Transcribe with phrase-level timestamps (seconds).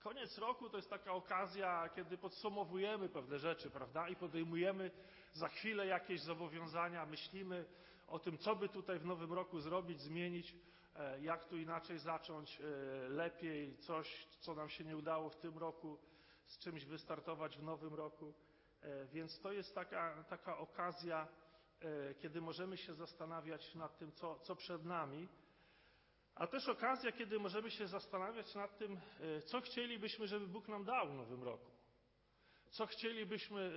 [0.00, 4.08] Koniec roku to jest taka okazja, kiedy podsumowujemy pewne rzeczy, prawda?
[4.08, 4.90] I podejmujemy
[5.32, 7.64] za chwilę jakieś zobowiązania, myślimy
[8.08, 10.54] o tym, co by tutaj w nowym roku zrobić, zmienić,
[10.96, 12.64] e, jak tu inaczej zacząć e,
[13.08, 15.98] lepiej, coś, co nam się nie udało w tym roku,
[16.46, 18.34] z czymś wystartować w nowym roku.
[18.82, 21.28] E, więc to jest taka, taka okazja,
[22.18, 25.28] kiedy możemy się zastanawiać nad tym, co, co przed nami
[26.40, 30.84] a też okazja, kiedy możemy się zastanawiać nad tym, e, co chcielibyśmy, żeby Bóg nam
[30.84, 31.70] dał w nowym roku.
[32.70, 33.72] Co chcielibyśmy,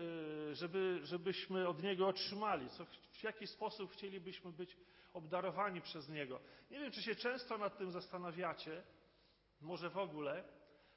[0.52, 4.78] e, żeby, żebyśmy od Niego otrzymali, co, w jaki sposób chcielibyśmy być
[5.14, 6.40] obdarowani przez Niego.
[6.72, 8.84] Nie wiem, czy się często nad tym zastanawiacie,
[9.62, 10.44] może w ogóle,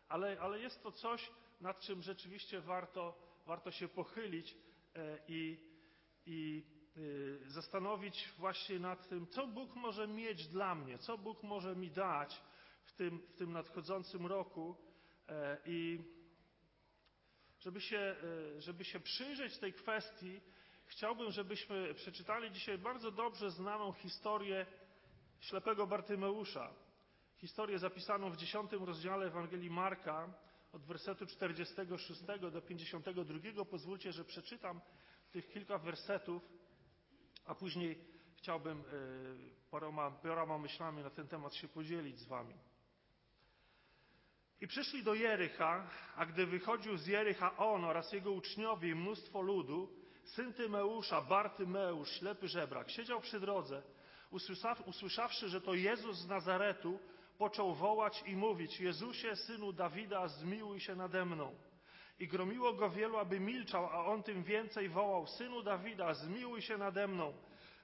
[0.08, 1.30] ale, ale jest to coś,
[1.60, 4.56] nad czym rzeczywiście warto, warto się pochylić
[4.94, 5.58] e, i,
[6.26, 6.64] i
[7.46, 12.42] zastanowić właśnie nad tym, co Bóg może mieć dla mnie, co Bóg może mi dać
[12.84, 14.76] w tym, w tym nadchodzącym roku
[15.28, 15.98] e, i
[17.60, 17.98] żeby się,
[18.56, 20.40] e, żeby się przyjrzeć tej kwestii,
[20.86, 24.66] chciałbym, żebyśmy przeczytali dzisiaj bardzo dobrze znaną historię
[25.40, 26.74] ślepego Bartymeusza.
[27.36, 30.34] Historię zapisaną w dziesiątym rozdziale Ewangelii Marka
[30.72, 33.64] od wersetu 46 do 52.
[33.64, 34.80] Pozwólcie, że przeczytam
[35.32, 36.48] tych kilka wersetów
[37.46, 37.98] a później
[38.36, 38.84] chciałbym e,
[39.70, 42.54] paroma, paroma myślami na ten temat się podzielić z Wami.
[44.60, 49.40] I przyszli do Jericha, a gdy wychodził z Jericha on oraz jego uczniowie i mnóstwo
[49.40, 49.92] ludu,
[50.24, 53.82] syn Tymeusza, Bartymeusz, ślepy żebrak, siedział przy drodze,
[54.86, 56.98] usłyszawszy, że to Jezus z Nazaretu,
[57.38, 61.54] począł wołać i mówić, Jezusie, synu Dawida, zmiłuj się nade mną.
[62.18, 66.78] I gromiło go wielu, aby milczał, a on tym więcej wołał, Synu Dawida, zmiłuj się
[66.78, 67.34] nade mną.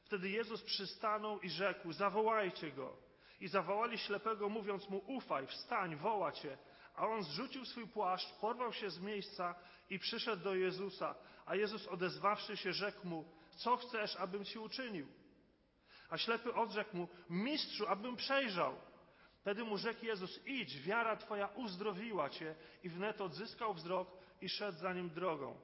[0.05, 2.97] Wtedy Jezus przystanął i rzekł, zawołajcie go.
[3.41, 6.58] I zawołali ślepego, mówiąc mu, ufaj, wstań, woła cię.
[6.94, 9.55] A on zrzucił swój płaszcz, porwał się z miejsca
[9.91, 11.14] i przyszedł do Jezusa.
[11.46, 13.24] A Jezus odezwawszy się, rzekł mu,
[13.56, 15.06] co chcesz, abym ci uczynił?
[16.11, 18.77] A ślepy odrzekł mu, mistrzu, abym przejrzał.
[19.40, 24.79] Wtedy mu rzekł Jezus, idź, wiara Twoja uzdrowiła Cię i wnet odzyskał wzrok i szedł
[24.79, 25.61] za nim drogą.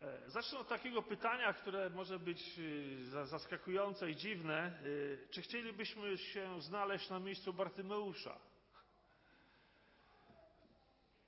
[0.00, 4.78] E, zacznę od takiego pytania, które może być y, zaskakujące i dziwne.
[4.84, 8.38] Y, czy chcielibyśmy się znaleźć na miejscu Bartymeusza?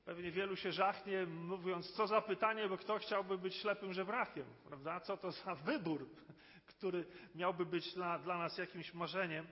[0.05, 5.01] Pewnie wielu się żachnie, mówiąc, co za pytanie, bo kto chciałby być ślepym żebrakiem, prawda?
[5.01, 6.09] Co to za wybór,
[6.77, 9.47] który miałby być dla, dla nas jakimś marzeniem.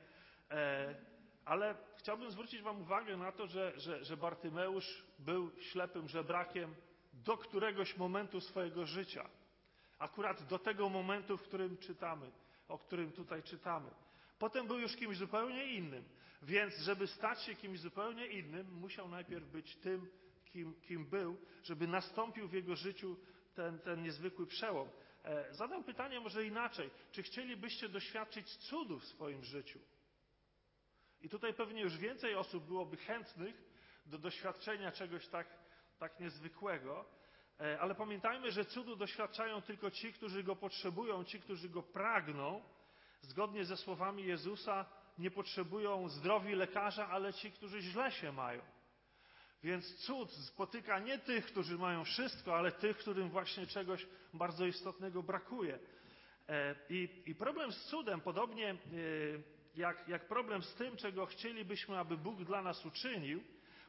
[0.51, 1.14] E,
[1.45, 6.75] ale chciałbym zwrócić Wam uwagę na to, że, że, że Bartymeusz był ślepym żebrakiem
[7.13, 9.29] do któregoś momentu swojego życia.
[9.99, 12.31] Akurat do tego momentu, w którym czytamy,
[12.69, 13.91] o którym tutaj czytamy.
[14.39, 16.05] Potem był już kimś zupełnie innym.
[16.43, 20.09] Więc, żeby stać się kimś zupełnie innym, musiał najpierw być tym,
[20.45, 23.17] kim, kim był, żeby nastąpił w jego życiu
[23.55, 24.89] ten, ten niezwykły przełom.
[25.25, 26.91] E, zadam pytanie może inaczej.
[27.13, 29.79] Czy chcielibyście doświadczyć cudów w swoim życiu?
[31.25, 33.55] I tutaj pewnie już więcej osób byłoby chętnych
[34.07, 35.47] do doświadczenia czegoś tak,
[35.99, 37.05] tak niezwykłego,
[37.61, 42.63] e, ale pamiętajmy, że cudu doświadczają tylko ci, którzy go potrzebują, ci, którzy go pragną.
[43.23, 44.87] Zgodnie ze słowami Jezusa,
[45.19, 48.63] nie potrzebują zdrowi lekarza, ale ci, którzy źle się mają.
[49.63, 55.23] Więc cud spotyka nie tych, którzy mają wszystko, ale tych, którym właśnie czegoś bardzo istotnego
[55.23, 55.79] brakuje.
[56.49, 58.77] E, I, i problem z cudem, podobnie e,
[59.77, 63.43] jak, jak problem z tym, czego chcielibyśmy, aby Bóg dla nas uczynił,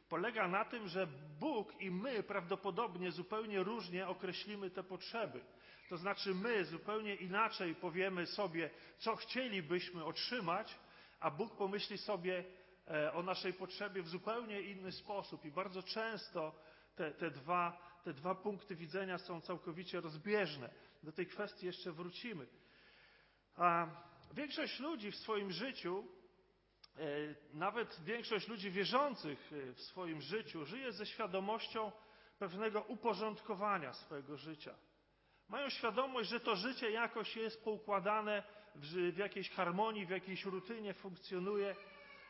[0.08, 1.06] polega na tym, że
[1.40, 5.40] Bóg i my prawdopodobnie zupełnie różnie określimy te potrzeby.
[5.88, 10.78] To znaczy my zupełnie inaczej powiemy sobie, co chcielibyśmy otrzymać,
[11.20, 12.44] a Bóg pomyśli sobie,
[12.90, 16.54] E, o naszej potrzebie w zupełnie inny sposób i bardzo często
[16.96, 20.70] te, te, dwa, te dwa punkty widzenia są całkowicie rozbieżne.
[21.02, 22.46] Do tej kwestii jeszcze wrócimy.
[23.56, 23.86] A
[24.34, 26.04] większość ludzi w swoim życiu,
[26.96, 27.00] e,
[27.54, 31.92] nawet większość ludzi wierzących e, w swoim życiu, żyje ze świadomością
[32.38, 34.74] pewnego uporządkowania swojego życia.
[35.48, 38.42] Mają świadomość, że to życie jakoś jest poukładane
[38.74, 41.76] w, w jakiejś harmonii, w jakiejś rutynie funkcjonuje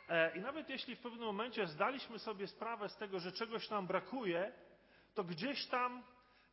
[0.08, 3.86] E, I nawet jeśli w pewnym momencie zdaliśmy sobie sprawę z tego, że czegoś nam
[3.86, 4.52] brakuje,
[5.14, 6.02] to gdzieś tam,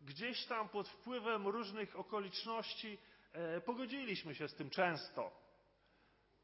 [0.02, 2.98] gdzieś tam pod wpływem różnych okoliczności
[3.66, 5.32] pogodziliśmy się z tym często.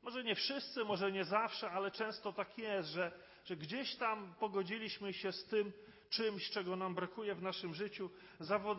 [0.01, 3.11] Może nie wszyscy, może nie zawsze, ale często tak jest, że,
[3.45, 5.73] że gdzieś tam pogodziliśmy się z tym
[6.09, 8.09] czymś, czego nam brakuje w naszym życiu,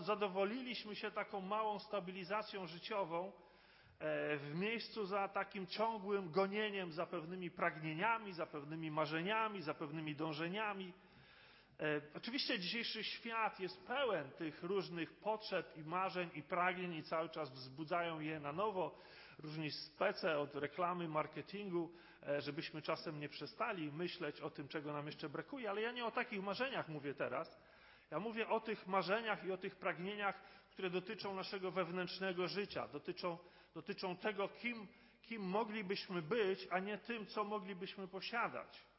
[0.01, 3.33] zadowoliliśmy się taką małą stabilizacją życiową,
[4.39, 10.93] w miejscu za takim ciągłym gonieniem za pewnymi pragnieniami, za pewnymi marzeniami, za pewnymi dążeniami.
[12.15, 17.51] Oczywiście dzisiejszy świat jest pełen tych różnych potrzeb i marzeń i pragnień i cały czas
[17.51, 18.99] wzbudzają je na nowo
[19.39, 21.93] różni spece od reklamy, marketingu,
[22.39, 26.11] żebyśmy czasem nie przestali myśleć o tym, czego nam jeszcze brakuje, ale ja nie o
[26.11, 27.61] takich marzeniach mówię teraz.
[28.11, 33.39] Ja mówię o tych marzeniach i o tych pragnieniach, które dotyczą naszego wewnętrznego życia, dotyczą,
[33.75, 34.87] dotyczą tego, kim,
[35.23, 38.90] kim moglibyśmy być, a nie tym, co moglibyśmy posiadać.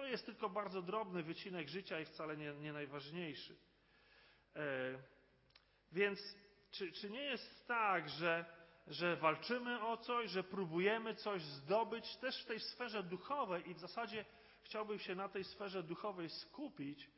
[0.00, 3.56] To jest tylko bardzo drobny wycinek życia i wcale nie, nie najważniejszy.
[4.56, 4.62] E,
[5.92, 6.36] więc
[6.70, 8.44] czy, czy nie jest tak, że,
[8.86, 13.78] że walczymy o coś, że próbujemy coś zdobyć też w tej sferze duchowej i w
[13.78, 14.24] zasadzie
[14.62, 17.10] chciałbym się na tej sferze duchowej skupić,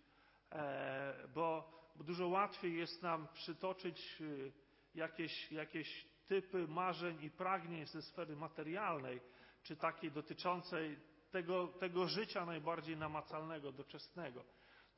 [0.52, 4.52] e, bo, bo dużo łatwiej jest nam przytoczyć y,
[4.94, 9.20] jakieś, jakieś typy marzeń i pragnień ze sfery materialnej,
[9.62, 14.44] czy takiej dotyczącej tego, tego życia najbardziej namacalnego, doczesnego.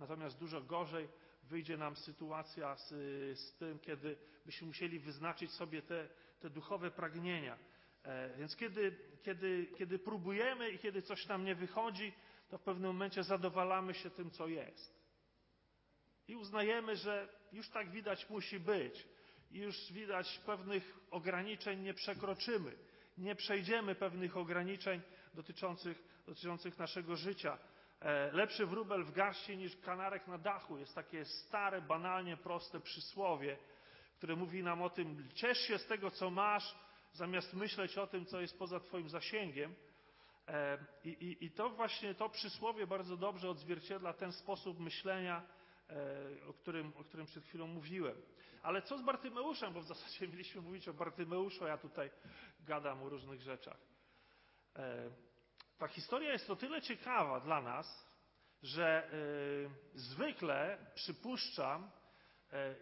[0.01, 1.09] Natomiast dużo gorzej
[1.43, 2.89] wyjdzie nam sytuacja z,
[3.39, 4.17] z tym, kiedy
[4.47, 6.09] byśmy musieli wyznaczyć sobie te,
[6.41, 7.59] te duchowe pragnienia.
[8.03, 12.13] E, więc kiedy, kiedy, kiedy próbujemy i kiedy coś nam nie wychodzi,
[12.51, 15.05] to w pewnym momencie zadowalamy się tym, co jest.
[16.29, 19.09] I uznajemy, że już tak widać musi być.
[19.51, 22.77] I już widać pewnych ograniczeń nie przekroczymy.
[23.19, 25.01] Nie przejdziemy pewnych ograniczeń
[25.35, 27.59] dotyczących, dotyczących naszego życia.
[28.01, 30.79] E, lepszy wróbel w garści niż kanarek na dachu.
[30.79, 33.59] Jest takie stare, banalnie proste przysłowie,
[34.17, 36.75] które mówi nam o tym, ciesz się z tego, co masz,
[37.13, 39.75] zamiast myśleć o tym, co jest poza Twoim zasięgiem.
[40.49, 45.43] E, I, i, I, to właśnie to przysłowie bardzo dobrze odzwierciedla ten sposób myślenia,
[45.91, 48.17] e, o którym, o którym przed chwilą mówiłem.
[48.63, 52.11] Ale co z Bartymeuszem, bo w zasadzie mieliśmy mówić o Bartymeuszu, a ja tutaj
[52.61, 53.79] gadam o różnych rzeczach.
[55.85, 58.07] E, ta historia jest o tyle ciekawa dla nas,
[58.63, 59.11] że
[59.95, 61.91] zwykle przypuszczam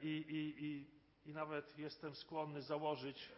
[0.02, 0.86] i,
[1.24, 3.28] i nawet jestem skłonny założyć,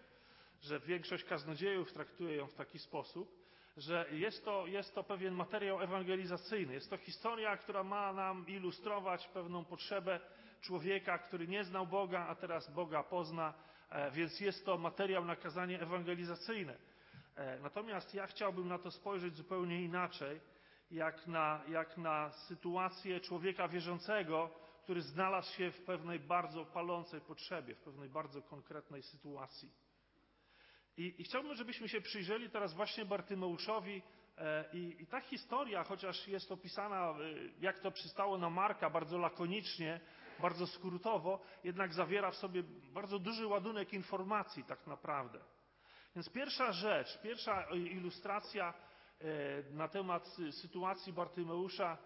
[0.61, 3.45] że większość kaznodziejów traktuje ją w taki sposób,
[3.77, 6.75] że jest to, jest to pewien materiał ewangelizacyjny.
[6.75, 10.21] Jest to historia, która ma nam ilustrować pewną potrzebę
[10.61, 13.55] człowieka, który nie znał Boga, a teraz Boga pozna,
[13.91, 16.77] e, więc jest to materiał na kazanie ewangelizacyjne.
[17.37, 20.41] E, natomiast ja chciałbym na to spojrzeć zupełnie inaczej,
[20.91, 24.51] jak na, jak na sytuację człowieka wierzącego,
[24.83, 29.71] który znalazł się w pewnej bardzo palącej potrzebie, w pewnej bardzo konkretnej sytuacji.
[30.97, 34.03] I, I, chciałbym, żebyśmy się przyjrzeli teraz właśnie Bartymeuszowi.
[34.39, 37.15] E, I, I ta historia, chociaż jest opisana, e,
[37.61, 40.01] jak to przystało na Marka, bardzo lakonicznie,
[40.41, 45.41] bardzo skrótowo, jednak zawiera w sobie bardzo duży ładunek informacji tak naprawdę.
[46.15, 48.75] Więc pierwsza rzecz, pierwsza ilustracja
[49.21, 49.25] e,
[49.71, 51.99] na temat sytuacji Bartymeusza,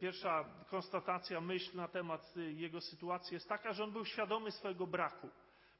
[0.00, 5.30] pierwsza konstatacja, myśl na temat jego sytuacji jest taka, że on był świadomy swojego braku.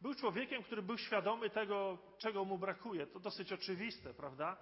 [0.00, 3.06] Był człowiekiem, który był świadomy tego, czego mu brakuje.
[3.06, 4.56] To dosyć oczywiste, prawda?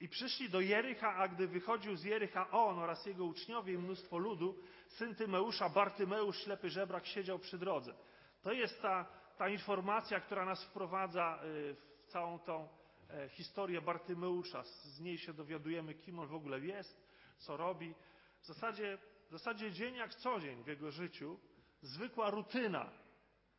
[0.00, 4.18] I przyszli do Jericha, a gdy wychodził z Jericha on oraz jego uczniowie i mnóstwo
[4.18, 7.94] ludu, syn Tymeusza, Bartymeusz, ślepy żebrak, siedział przy drodze.
[8.42, 9.06] To jest ta,
[9.38, 12.68] ta informacja, która nas wprowadza w całą tą
[13.10, 14.62] e, historię Bartymeusza.
[14.62, 17.08] Z niej się dowiadujemy, kim on w ogóle jest,
[17.38, 17.94] co robi.
[18.40, 18.98] W zasadzie,
[19.28, 21.38] w zasadzie dzień jak co dzień w jego życiu,
[21.82, 22.90] zwykła rutyna,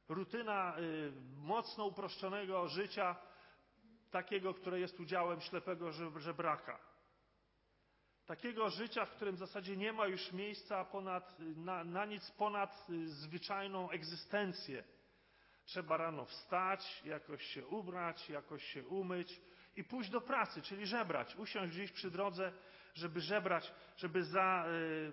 [0.09, 3.15] rutyna y, mocno uproszczonego życia,
[4.11, 6.79] takiego, które jest udziałem ślepego żebraka.
[8.25, 12.89] Takiego życia, w którym w zasadzie nie ma już miejsca ponad, na, na nic ponad
[12.89, 14.83] y, zwyczajną egzystencję.
[15.69, 19.41] Trzeba rano wstać, jakoś się ubrać, jakoś się umyć
[19.75, 22.51] i pójść do pracy, czyli żebrać, usiąść gdzieś przy drodze,
[22.93, 25.11] żeby żebrać, żeby za, y,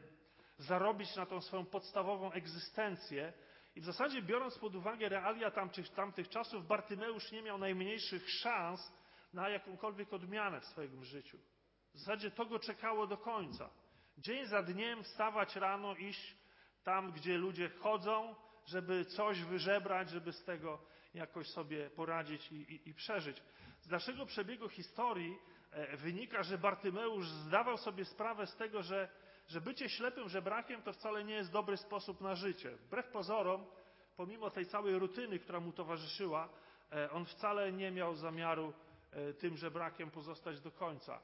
[0.59, 3.33] zarobić na tą swoją podstawową egzystencję,
[3.75, 8.93] i w zasadzie biorąc pod uwagę realia tamtych, tamtych czasów, Bartymeusz nie miał najmniejszych szans
[9.33, 11.39] na jakąkolwiek odmianę w swoim życiu.
[11.95, 13.71] W zasadzie to go czekało do końca.
[14.19, 16.37] Dzień za dniem wstawać rano, iść
[16.85, 18.35] tam, gdzie ludzie chodzą,
[18.67, 20.79] żeby coś wyżebrać, żeby z tego
[21.15, 23.43] jakoś sobie poradzić i, i, i przeżyć.
[23.81, 25.39] Z naszego przebiegu historii
[25.71, 29.09] e, wynika, że Bartymeusz zdawał sobie sprawę z tego, że
[29.49, 32.71] że bycie ślepym żebrakiem to wcale nie jest dobry sposób na życie.
[32.71, 33.67] Wbrew pozorom,
[34.17, 36.49] pomimo tej całej rutyny, która mu towarzyszyła,
[36.93, 38.73] e, on wcale nie miał zamiaru
[39.13, 41.21] e, tym żebrakiem pozostać do końca.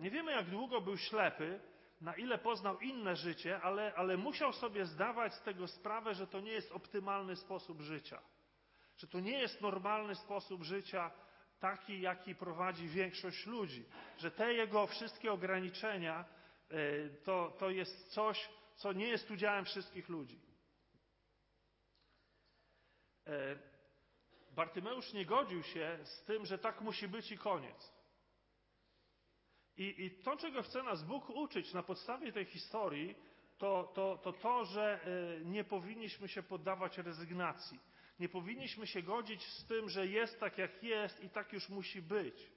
[0.00, 1.60] Nie wiemy, jak długo był ślepy,
[2.02, 6.40] na ile poznał inne życie, ale, ale musiał sobie zdawać z tego sprawę, że to
[6.40, 8.22] nie jest optymalny sposób życia.
[8.96, 11.10] Że to nie jest normalny sposób życia,
[11.60, 13.84] taki jaki prowadzi większość ludzi.
[14.18, 16.24] Że te jego wszystkie ograniczenia
[16.70, 20.40] e, to, to jest coś, co nie jest udziałem wszystkich ludzi.
[23.26, 23.56] E,
[24.50, 27.92] Bartymeusz nie godził się z tym, że tak musi być i koniec.
[29.76, 33.14] I, I, to, czego chce nas Bóg uczyć na podstawie tej historii,
[33.58, 37.80] to to, to, to, że e, nie powinniśmy się poddawać rezygnacji.
[38.20, 42.02] Nie powinniśmy się godzić z tym, że jest tak, jak jest i tak już musi
[42.02, 42.52] być.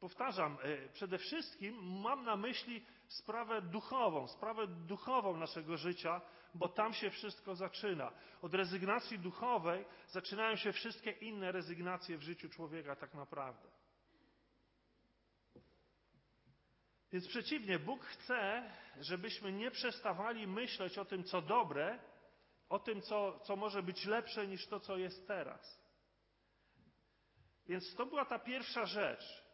[0.00, 6.20] Powtarzam, e, przede wszystkim mam na myśli sprawę duchową, sprawę duchową naszego życia,
[6.54, 8.12] bo tam się wszystko zaczyna.
[8.42, 13.68] Od rezygnacji duchowej zaczynają się wszystkie inne rezygnacje w życiu człowieka tak naprawdę.
[17.14, 21.98] Więc przeciwnie, Bóg chce, żebyśmy nie przestawali myśleć o tym, co dobre,
[22.68, 25.80] o tym, co, co może być lepsze niż to, co jest teraz.
[27.66, 29.44] Więc to była ta pierwsza rzecz.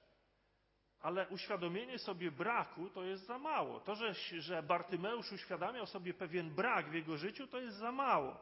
[1.01, 3.81] Ale uświadomienie sobie braku to jest za mało.
[3.81, 8.37] To, że, że Bartymeusz uświadamiał sobie pewien brak w jego życiu, to jest za mało.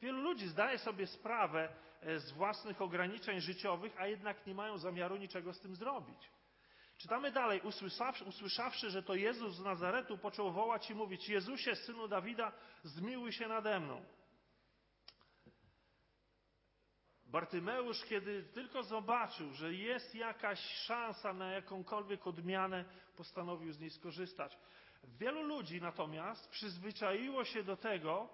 [0.00, 1.68] Wielu ludzi zdaje sobie sprawę
[2.00, 6.39] e, z własnych ograniczeń życiowych, a jednak nie mają zamiaru niczego z tym zrobić.
[7.00, 12.08] Czytamy dalej, usłyszawszy, usłyszawszy, że to Jezus z Nazaretu, począł wołać i mówić: Jezusie, synu
[12.08, 12.52] Dawida,
[12.84, 14.04] zmiłuj się nade mną.
[17.26, 22.84] Bartymeusz, kiedy tylko zobaczył, że jest jakaś szansa na jakąkolwiek odmianę,
[23.16, 24.58] postanowił z niej skorzystać.
[25.04, 28.28] Wielu ludzi natomiast przyzwyczaiło się do tego,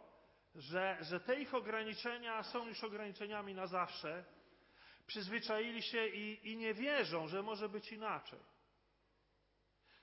[0.54, 4.24] że, że te ich ograniczenia są już ograniczeniami na zawsze.
[5.06, 8.55] Przyzwyczaili się i, i nie wierzą, że może być inaczej.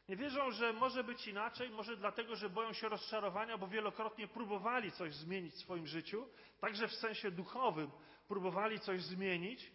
[0.10, 4.92] Nie wierzą, że może być inaczej, może dlatego, że boją się rozczarowania, bo wielokrotnie próbowali
[4.92, 6.28] coś zmienić w swoim życiu,
[6.60, 7.92] także w sensie duchowym
[8.28, 9.72] próbowali coś zmienić,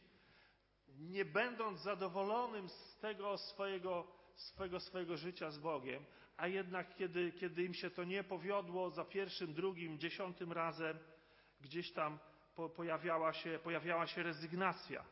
[0.98, 6.04] nie będąc zadowolonym z tego swojego, swojego, swojego życia z Bogiem,
[6.36, 10.98] a jednak kiedy, kiedy im się to nie powiodło za pierwszym, drugim, dziesiątym razem,
[11.60, 12.18] gdzieś tam
[12.76, 15.04] pojawiała się, pojawiała się rezygnacja.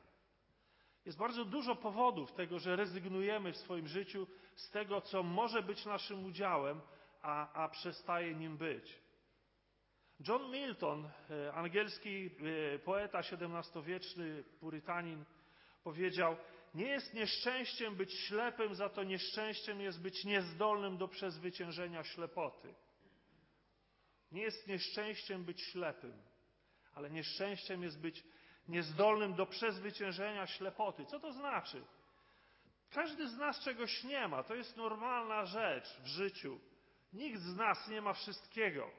[1.07, 5.85] Jest bardzo dużo powodów tego, że rezygnujemy w swoim życiu z tego, co może być
[5.85, 6.81] naszym udziałem,
[7.23, 8.99] a, a przestaje nim być.
[10.29, 12.31] John Milton, e, angielski
[12.75, 15.25] e, poeta XVII-wieczny, purytanin,
[15.85, 16.37] powiedział:
[16.75, 22.75] Nie jest nieszczęściem być ślepym, za to nieszczęściem jest być niezdolnym do przezwyciężenia ślepoty.
[24.33, 26.23] Nie jest nieszczęściem być ślepym,
[26.95, 28.25] ale nieszczęściem jest być
[28.69, 31.07] niezdolnym do przezwyciężenia ślepoty.
[31.07, 31.85] Co to znaczy?
[32.91, 34.43] Każdy z nas czegoś nie ma.
[34.43, 36.61] To jest normalna rzecz w życiu.
[37.13, 38.91] Nikt z nas nie ma wszystkiego.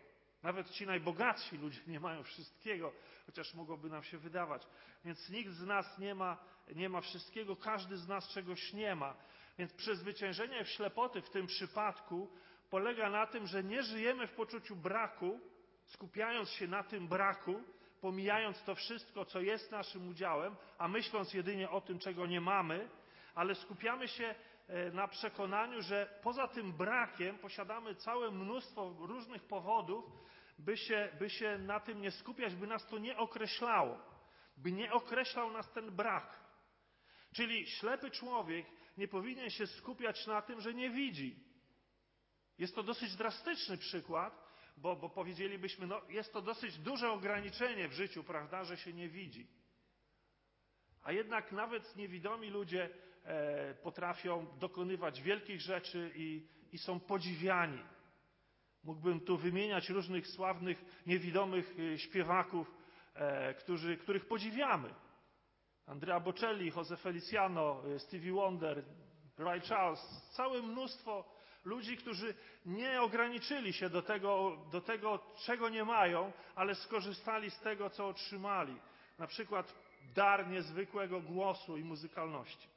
[0.44, 2.94] Nawet ci najbogatsi ludzie nie mają wszystkiego,
[3.26, 4.68] chociaż mogłoby nam się wydawać.
[5.06, 6.38] Więc nikt z nas nie ma,
[6.76, 9.16] nie ma wszystkiego, każdy z nas czegoś nie ma.
[9.58, 12.32] Więc przezwyciężenie ślepoty w tym przypadku
[12.70, 15.40] polega na tym, że nie żyjemy w poczuciu braku,
[15.86, 17.64] skupiając się na tym braku,
[18.02, 22.90] pomijając to wszystko, co jest naszym udziałem, a myśląc jedynie o tym, czego nie mamy,
[23.36, 24.36] ale skupiamy się
[24.68, 30.06] e, na przekonaniu, że poza tym brakiem posiadamy całe mnóstwo różnych powodów,
[30.60, 33.98] by się, by się na tym nie skupiać, by nas to nie określało,
[34.58, 36.40] by nie określał nas ten brak.
[37.34, 38.66] Czyli ślepy człowiek
[38.98, 41.48] nie powinien się skupiać na tym, że nie widzi.
[42.58, 44.47] Jest to dosyć drastyczny przykład,
[44.78, 49.10] bo, bo powiedzielibyśmy, no jest to dosyć duże ograniczenie w życiu, prawda, że się nie
[49.10, 49.48] widzi.
[51.04, 52.90] A jednak nawet niewidomi ludzie
[53.24, 57.80] e, potrafią dokonywać wielkich rzeczy i, i są podziwiani.
[58.84, 62.74] Mógłbym tu wymieniać różnych sławnych, niewidomych e, śpiewaków,
[63.14, 64.94] e, którzy, których podziwiamy.
[65.86, 68.84] Andrea Bocelli, Jose Feliciano, e, Stevie Wonder,
[69.38, 70.00] Ray Charles,
[70.36, 71.37] całe mnóstwo
[71.68, 77.60] Ludzi, którzy nie ograniczyli się do tego, do tego, czego nie mają, ale skorzystali z
[77.60, 78.76] tego, co otrzymali.
[79.18, 79.74] Na przykład
[80.16, 82.68] dar niezwykłego głosu i muzykalności.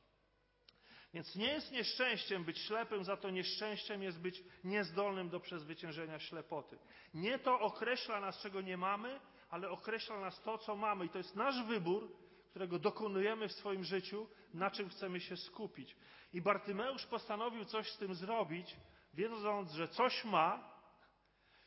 [1.15, 6.79] Więc nie jest nieszczęściem być ślepym, za to nieszczęściem jest być niezdolnym do przezwyciężenia ślepoty.
[7.15, 9.21] Nie to określa nas, czego nie mamy,
[9.51, 11.05] ale określa nas to, co mamy.
[11.05, 12.13] I to jest nasz wybór,
[12.51, 15.97] którego dokonujemy w swoim życiu, na czym chcemy się skupić.
[16.33, 18.77] I Bartymeusz postanowił coś z tym zrobić,
[19.15, 20.71] wiedząc, że coś ma,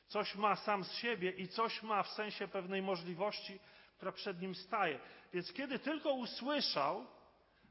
[0.07, 3.59] coś ma sam z siebie i coś ma w sensie pewnej możliwości,
[3.95, 4.99] która przed nim staje.
[5.33, 7.05] Więc kiedy tylko usłyszał,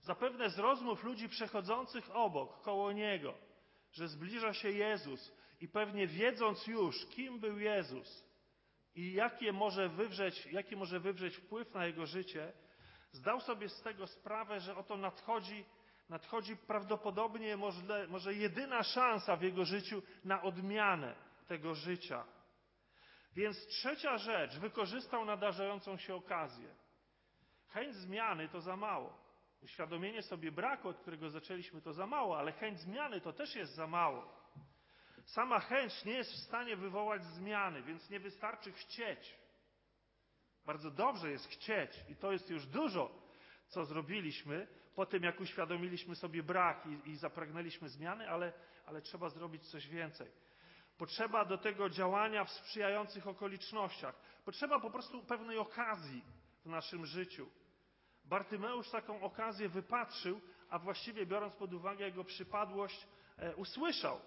[0.01, 3.35] zapewne z rozmów ludzi przechodzących obok, koło niego,
[3.93, 8.25] że zbliża się Jezus i pewnie wiedząc już, kim był Jezus,
[8.95, 12.53] i jaki może wywrzeć, jaki może wywrzeć wpływ na jego życie,
[13.13, 15.65] zdał sobie z tego sprawę, że oto nadchodzi,
[16.09, 21.15] nadchodzi prawdopodobnie może, może jedyna szansa w jego życiu na odmianę
[21.49, 22.25] tego życia.
[23.35, 26.69] Więc trzecia rzecz, wykorzystał nadarzającą się okazję.
[27.69, 29.23] Chęć zmiany to za mało.
[29.63, 33.75] Uświadomienie sobie braku, od którego zaczęliśmy, to za mało, ale chęć zmiany to też jest
[33.75, 34.43] za mało.
[35.25, 39.42] Sama chęć nie jest w stanie wywołać zmiany, więc nie wystarczy chcieć.
[40.67, 43.11] Bardzo dobrze jest chcieć i to jest już dużo,
[43.69, 48.53] co zrobiliśmy po tym, jak uświadomiliśmy sobie brak i, i zapragnęliśmy zmiany, ale,
[48.87, 50.31] ale trzeba zrobić coś więcej.
[50.99, 54.15] Potrzeba do tego działania w sprzyjających okolicznościach.
[54.45, 56.25] Potrzeba po prostu pewnej okazji
[56.65, 57.49] w naszym życiu.
[58.25, 60.41] Bartymeusz taką okazję wypatrzył,
[60.71, 63.07] a właściwie biorąc pod uwagę jego przypadłość,
[63.39, 64.21] e, usłyszał.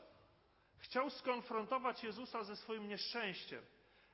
[0.77, 3.63] Chciał skonfrontować Jezusa ze swoim nieszczęściem.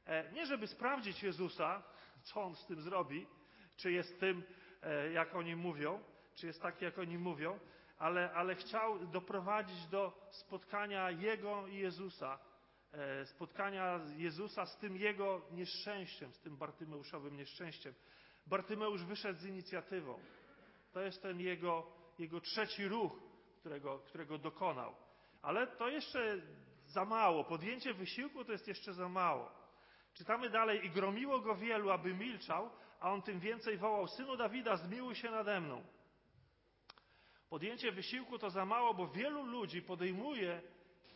[0.06, 1.84] E, nie żeby sprawdzić Jezusa,
[2.22, 3.28] co on z tym zrobi,
[3.76, 4.44] czy jest tym,
[4.82, 6.04] e, jak oni mówią,
[6.36, 7.60] czy jest taki, jak oni mówią,
[7.98, 12.40] ale, ale chciał doprowadzić do spotkania Jego i Jezusa,
[12.92, 17.94] e, spotkania Jezusa z tym Jego nieszczęściem, z tym Bartymeuszowym nieszczęściem.
[18.48, 20.20] Bartymeusz wyszedł z inicjatywą.
[20.92, 21.88] To jest ten jego,
[22.20, 23.12] jego trzeci ruch,
[23.60, 24.96] którego, którego dokonał.
[25.42, 26.42] Ale to jeszcze
[26.86, 27.44] za mało.
[27.44, 29.61] Podjęcie wysiłku to jest jeszcze za mało.
[30.14, 34.78] Czytamy dalej, i gromiło go wielu, aby milczał, a on tym więcej wołał, synu Dawida,
[34.78, 35.84] zmiłuj się nade mną.
[37.50, 40.62] Podjęcie wysiłku to za mało, bo wielu ludzi podejmuje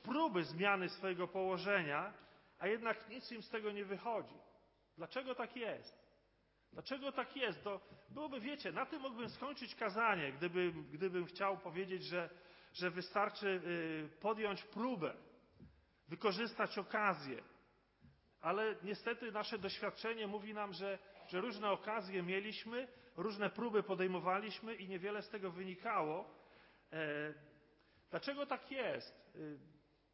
[0.03, 2.13] próby zmiany swojego położenia,
[2.59, 4.35] a jednak nic im z tego nie wychodzi.
[4.97, 6.05] Dlaczego tak jest?
[6.73, 7.63] Dlaczego tak jest?
[7.63, 12.29] To byłoby, wiecie, na tym mógłbym skończyć kazanie, gdybym, gdybym chciał powiedzieć, że,
[12.73, 15.13] że wystarczy y, podjąć próbę,
[16.07, 17.43] wykorzystać okazję.
[18.45, 22.87] Ale niestety nasze doświadczenie mówi nam, że, że różne okazje mieliśmy,
[23.17, 26.29] różne próby podejmowaliśmy i niewiele z tego wynikało.
[26.93, 27.33] E,
[28.11, 29.31] dlaczego tak jest?
[29.35, 29.39] E,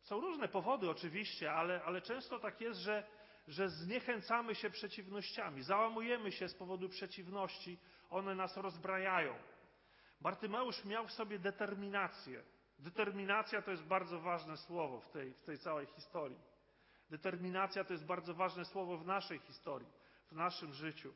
[0.01, 3.08] są różne powody oczywiście, ale, ale często tak jest, że,
[3.47, 7.79] że zniechęcamy się przeciwnościami, załamujemy się z powodu przeciwności,
[8.10, 9.36] one nas rozbrajają.
[10.21, 12.43] Bartymeusz miał w sobie determinację.
[12.79, 16.50] Determinacja to jest bardzo ważne słowo w tej, w tej całej historii.
[17.12, 19.88] Determinacja to jest bardzo ważne słowo w naszej historii,
[20.32, 21.13] w naszym życiu.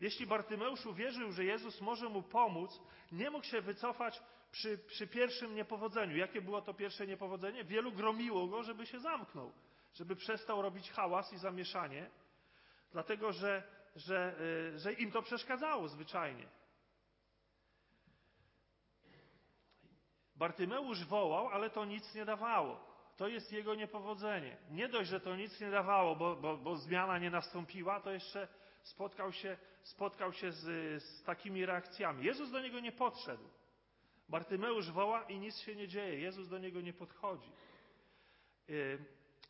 [0.00, 2.80] Jeśli Bartymeusz uwierzył, że Jezus może mu pomóc,
[3.12, 4.22] nie mógł się wycofać
[4.52, 6.16] przy, przy pierwszym niepowodzeniu.
[6.16, 7.64] Jakie było to pierwsze niepowodzenie?
[7.64, 9.52] Wielu gromiło go, żeby się zamknął,
[9.94, 12.10] żeby przestał robić hałas i zamieszanie,
[12.92, 13.62] dlatego że,
[13.96, 14.40] że,
[14.74, 16.46] y, że im to przeszkadzało zwyczajnie.
[20.36, 24.56] Bartymeusz wołał, ale to nic nie dawało to jest jego niepowodzenie.
[24.70, 28.48] Nie dość, że to nic nie dawało, bo, bo, bo zmiana nie nastąpiła, to jeszcze
[28.82, 30.62] spotkał się, spotkał się z,
[31.02, 32.24] z takimi reakcjami.
[32.24, 33.44] Jezus do niego nie podszedł.
[34.28, 36.20] Bartymeusz woła i nic się nie dzieje.
[36.20, 37.50] Jezus do niego nie podchodzi.
[38.70, 38.98] Y,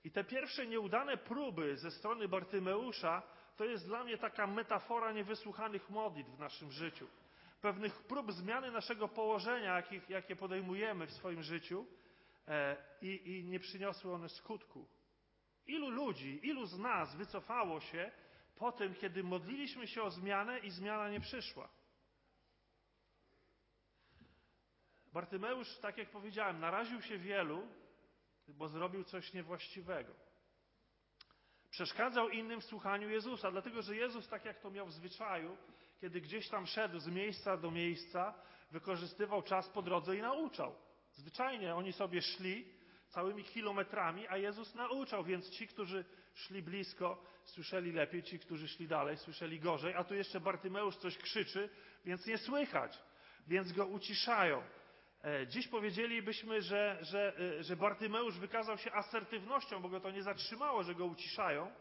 [0.05, 3.23] I te pierwsze nieudane próby ze strony Bartymeusza
[3.57, 7.09] to jest dla mnie taka metafora niewysłuchanych modlitw w naszym życiu.
[7.61, 11.87] Pewnych prób zmiany naszego położenia, jakich, jakie podejmujemy w swoim życiu,
[13.01, 14.89] i, i nie przyniosły one skutku.
[15.67, 18.11] Ilu ludzi, ilu z nas wycofało się
[18.57, 21.69] po tym, kiedy modliliśmy się o zmianę i zmiana nie przyszła?
[25.13, 27.69] Bartymeusz, tak jak powiedziałem, naraził się wielu,
[28.49, 30.15] bo zrobił coś niewłaściwego.
[31.71, 35.57] Przeszkadzał innym w słuchaniu Jezusa, dlatego że Jezus, tak jak to miał w zwyczaju,
[36.01, 38.35] kiedy gdzieś tam szedł z miejsca do miejsca,
[38.71, 40.75] wykorzystywał czas po drodze i nauczał.
[41.17, 42.65] Zwyczajnie oni sobie szli
[43.09, 48.89] całymi kilometrami, a Jezus nauczał, więc ci, którzy szli blisko, słyszeli lepiej, ci, którzy szli
[48.89, 51.71] dalej, słyszeli gorzej, a tu jeszcze Bartymeusz coś krzyczy,
[52.05, 52.99] więc nie słychać,
[53.47, 54.63] więc go uciszają.
[55.25, 60.23] E, dziś powiedzielibyśmy, że, że, e, że Bartymeusz wykazał się asertywnością, bo go to nie
[60.23, 61.73] zatrzymało, że go uciszają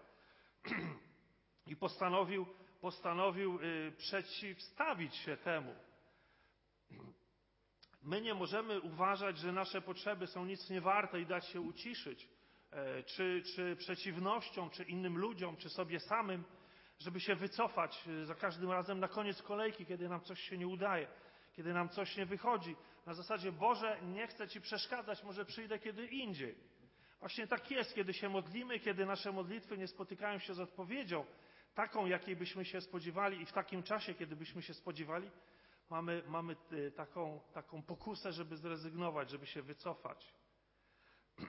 [1.67, 2.45] i postanowił,
[2.81, 5.75] postanowił e, przeciwstawić się temu.
[8.03, 12.29] My nie możemy uważać, że nasze potrzeby są nic nie warte i dać się uciszyć,
[12.71, 16.43] e, czy, czy przeciwnością, czy innym ludziom, czy sobie samym,
[16.99, 20.67] żeby się wycofać e, za każdym razem na koniec kolejki, kiedy nam coś się nie
[20.67, 21.07] udaje,
[21.53, 22.75] kiedy nam coś nie wychodzi.
[23.05, 26.55] Na zasadzie, Boże, nie chcę Ci przeszkadzać, może przyjdę kiedy indziej.
[27.19, 31.25] Właśnie tak jest, kiedy się modlimy, kiedy nasze modlitwy nie spotykają się z odpowiedzią,
[31.73, 35.31] taką, jakiej byśmy się spodziewali i w takim czasie, kiedy byśmy się spodziewali,
[35.89, 40.33] mamy, mamy y, taką, taką pokusę, żeby zrezygnować, żeby się wycofać.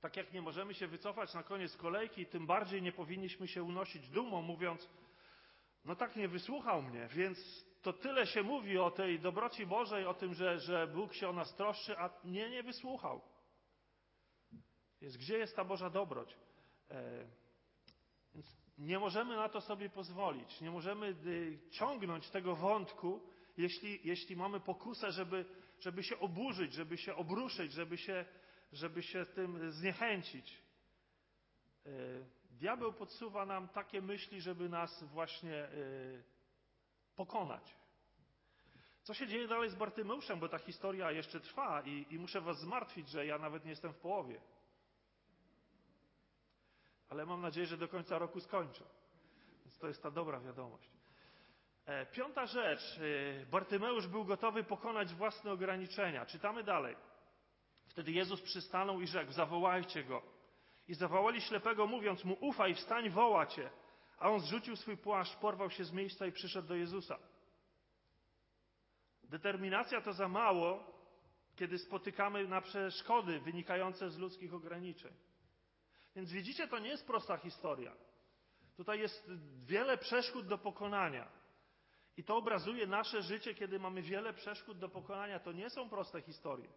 [0.00, 4.08] Tak jak nie możemy się wycofać na koniec kolejki, tym bardziej nie powinniśmy się unosić
[4.08, 4.88] dumą, mówiąc,
[5.84, 10.14] no tak nie wysłuchał mnie, więc to tyle się mówi o tej dobroci Bożej, o
[10.14, 13.20] tym, że, że Bóg się o nas troszczy, a nie, nie wysłuchał.
[15.00, 16.36] Więc gdzie jest ta Boża dobroć?
[18.34, 20.60] Więc nie możemy na to sobie pozwolić.
[20.60, 23.20] Nie możemy y, ciągnąć tego wątku,
[23.56, 25.44] jeśli, jeśli mamy pokusę, żeby,
[25.80, 28.24] żeby się oburzyć, żeby się obruszyć, żeby się,
[28.72, 30.62] żeby się tym zniechęcić.
[31.86, 31.90] E,
[32.50, 36.24] diabeł podsuwa nam takie myśli, żeby nas właśnie y,
[37.16, 37.76] pokonać.
[39.02, 42.60] Co się dzieje dalej z Bartymeuszem, bo ta historia jeszcze trwa i, i muszę was
[42.60, 44.40] zmartwić, że ja nawet nie jestem w połowie.
[47.08, 48.84] Ale mam nadzieję, że do końca roku skończę.
[49.64, 50.90] Więc to jest ta dobra wiadomość.
[51.86, 53.00] E, piąta rzecz.
[53.42, 56.26] E, Bartymeusz był gotowy pokonać własne ograniczenia.
[56.26, 56.96] Czytamy dalej.
[57.86, 60.22] Wtedy Jezus przystanął i rzekł: Zawołajcie go.
[60.88, 63.46] I zawołali ślepego, mówiąc mu: Ufaj, wstań, woła.
[64.18, 67.18] A on zrzucił swój płaszcz, porwał się z miejsca i przyszedł do Jezusa.
[69.22, 70.84] Determinacja to za mało,
[71.56, 75.12] kiedy spotykamy na przeszkody wynikające z ludzkich ograniczeń.
[76.18, 77.92] Więc widzicie, to nie jest prosta historia.
[78.76, 79.30] Tutaj jest
[79.66, 81.28] wiele przeszkód do pokonania.
[82.16, 85.40] I to obrazuje nasze życie, kiedy mamy wiele przeszkód do pokonania.
[85.40, 86.68] To nie są proste historie.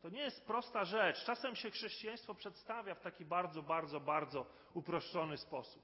[0.00, 1.24] To nie jest prosta rzecz.
[1.24, 5.82] Czasem się chrześcijaństwo przedstawia w taki bardzo, bardzo, bardzo uproszczony sposób.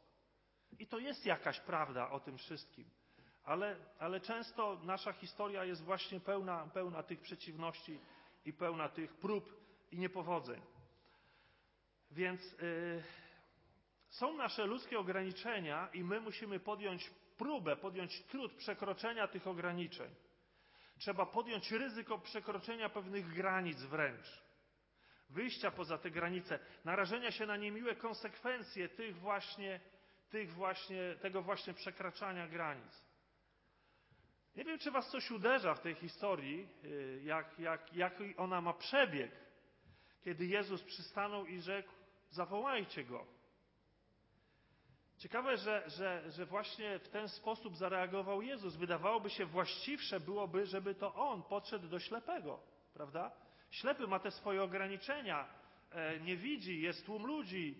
[0.79, 2.90] I to jest jakaś prawda o tym wszystkim.
[3.44, 8.01] Ale, ale często nasza historia jest właśnie pełna, pełna tych przeciwności
[8.44, 9.57] i pełna tych prób
[9.90, 10.62] i niepowodzeń.
[12.12, 13.03] Więc yy,
[14.09, 20.14] są nasze ludzkie ograniczenia i my musimy podjąć próbę, podjąć trud przekroczenia tych ograniczeń.
[20.98, 24.42] Trzeba podjąć ryzyko przekroczenia pewnych granic wręcz.
[25.31, 29.81] Wyjścia poza te granice, narażenia się na niemiłe konsekwencje tych właśnie,
[30.31, 33.05] tych właśnie, tego właśnie przekraczania granic.
[34.57, 38.72] Nie wiem, czy Was coś uderza w tej historii, y, jak, jak, jak ona ma
[38.72, 39.33] przebieg,
[40.25, 42.02] kiedy Jezus przystanął i rzekł:
[42.33, 43.27] Zawołajcie go.
[45.18, 48.77] Ciekawe, że, że, że właśnie w ten sposób zareagował Jezus.
[48.77, 52.61] Wydawałoby się właściwsze byłoby, żeby to on podszedł do ślepego,
[52.95, 53.33] prawda?
[53.71, 55.49] Ślepy ma te swoje ograniczenia,
[55.90, 57.77] e, nie widzi, jest tłum ludzi.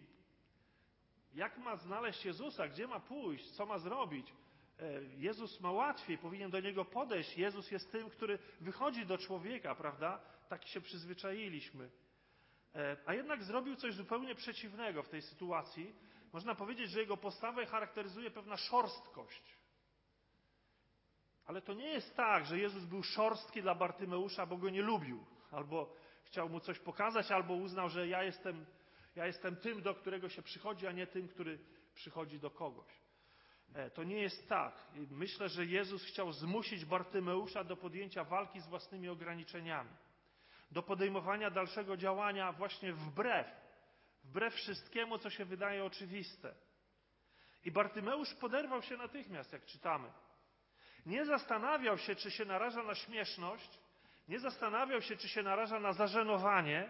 [1.35, 2.69] Jak ma znaleźć Jezusa?
[2.69, 3.51] Gdzie ma pójść?
[3.51, 4.33] Co ma zrobić?
[4.79, 7.39] E, Jezus ma łatwiej, powinien do niego podejść.
[7.39, 10.21] Jezus jest tym, który wychodzi do człowieka, prawda?
[10.49, 11.91] Tak się przyzwyczailiśmy.
[12.75, 15.95] E, a jednak zrobił coś zupełnie przeciwnego w tej sytuacji.
[16.33, 19.57] Można powiedzieć, że jego postawę charakteryzuje pewna szorstkość.
[21.45, 25.25] Ale to nie jest tak, że Jezus był szorstki dla Bartymeusza, bo go nie lubił,
[25.51, 28.67] albo chciał mu coś pokazać, albo uznał, że ja jestem,
[29.17, 31.59] ja jestem tym, do którego się przychodzi, a nie tym, który
[31.95, 32.93] przychodzi do kogoś.
[33.75, 34.75] E, to nie jest tak.
[35.11, 39.91] Myślę, że Jezus chciał zmusić Bartymeusza do podjęcia walki z własnymi ograniczeniami,
[40.73, 43.47] do podejmowania dalszego działania właśnie wbrew,
[44.25, 46.55] wbrew wszystkiemu, co się wydaje oczywiste.
[47.65, 50.13] I Bartymeusz poderwał się natychmiast, jak czytamy.
[51.07, 53.79] Nie zastanawiał się, czy się naraża na śmieszność,
[54.29, 56.89] nie zastanawiał się, czy się naraża na zażenowanie,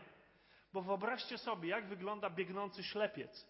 [0.72, 3.46] bo wyobraźcie sobie, jak wygląda biegnący ślepiec.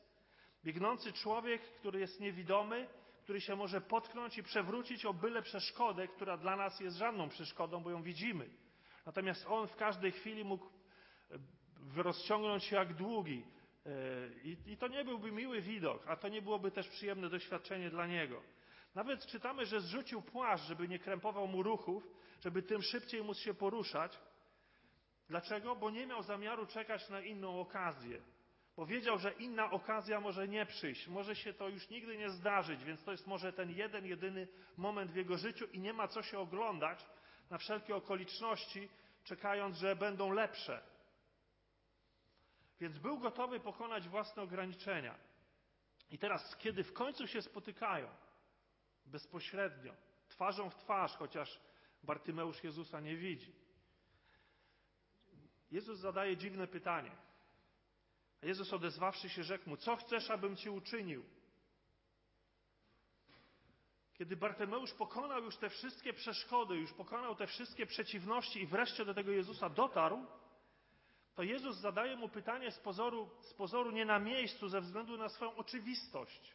[0.64, 2.88] Biegnący człowiek, który jest niewidomy,
[3.23, 7.83] który się może potknąć i przewrócić o byle przeszkodę, która dla nas jest żadną przeszkodą,
[7.83, 8.62] bo ją widzimy.
[9.07, 13.45] Natomiast on w każdej chwili mógł e, rozciągnąć się jak długi.
[13.87, 13.91] E,
[14.45, 18.07] I, I to nie byłby miły widok, a to nie byłoby też przyjemne doświadczenie dla
[18.07, 18.43] niego.
[18.95, 22.09] Nawet czytamy, że zrzucił płaszcz, żeby nie krępował mu ruchów,
[22.41, 24.19] żeby tym szybciej móc się poruszać.
[25.29, 25.77] Dlaczego?
[25.77, 28.21] Bo nie miał zamiaru czekać na inną okazję.
[28.77, 32.85] Bo wiedział, że inna okazja może nie przyjść, może się to już nigdy nie zdarzyć,
[32.85, 36.23] więc to jest może ten jeden, jedyny moment w jego życiu i nie ma co
[36.23, 37.07] się oglądać
[37.53, 38.88] na wszelkie okoliczności,
[39.25, 40.83] czekając, że będą lepsze.
[42.81, 45.19] Więc był gotowy pokonać własne ograniczenia.
[46.11, 48.09] I teraz, kiedy w końcu się spotykają,
[49.07, 49.95] bezpośrednio,
[50.29, 51.61] twarzą w twarz, chociaż
[52.03, 53.55] Bartymeusz Jezusa nie widzi,
[55.71, 57.17] Jezus zadaje dziwne pytanie.
[58.43, 61.25] A Jezus odezwawszy się rzekł mu, co chcesz, abym ci uczynił?
[64.23, 69.15] Kiedy Bartymeusz pokonał już te wszystkie przeszkody, już pokonał te wszystkie przeciwności i wreszcie do
[69.15, 70.27] tego Jezusa dotarł,
[71.35, 75.29] to Jezus zadaje mu pytanie z pozoru, z pozoru nie na miejscu, ze względu na
[75.29, 76.55] swoją oczywistość.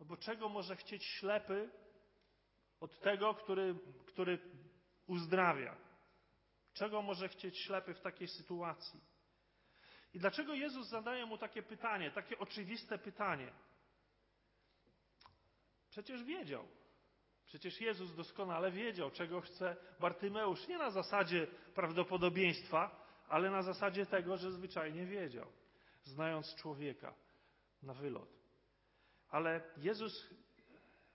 [0.00, 1.70] No bo czego może chcieć ślepy
[2.80, 3.74] od tego, który,
[4.06, 4.38] który
[5.06, 5.76] uzdrawia?
[6.72, 9.00] Czego może chcieć ślepy w takiej sytuacji?
[10.14, 13.52] I dlaczego Jezus zadaje mu takie pytanie, takie oczywiste pytanie?
[15.94, 16.64] Przecież wiedział.
[17.46, 20.68] Przecież Jezus doskonale wiedział, czego chce Bartymeusz.
[20.68, 25.46] Nie na zasadzie prawdopodobieństwa, ale na zasadzie tego, że zwyczajnie wiedział,
[26.04, 27.14] znając człowieka
[27.82, 28.28] na wylot.
[29.30, 30.30] Ale Jezus,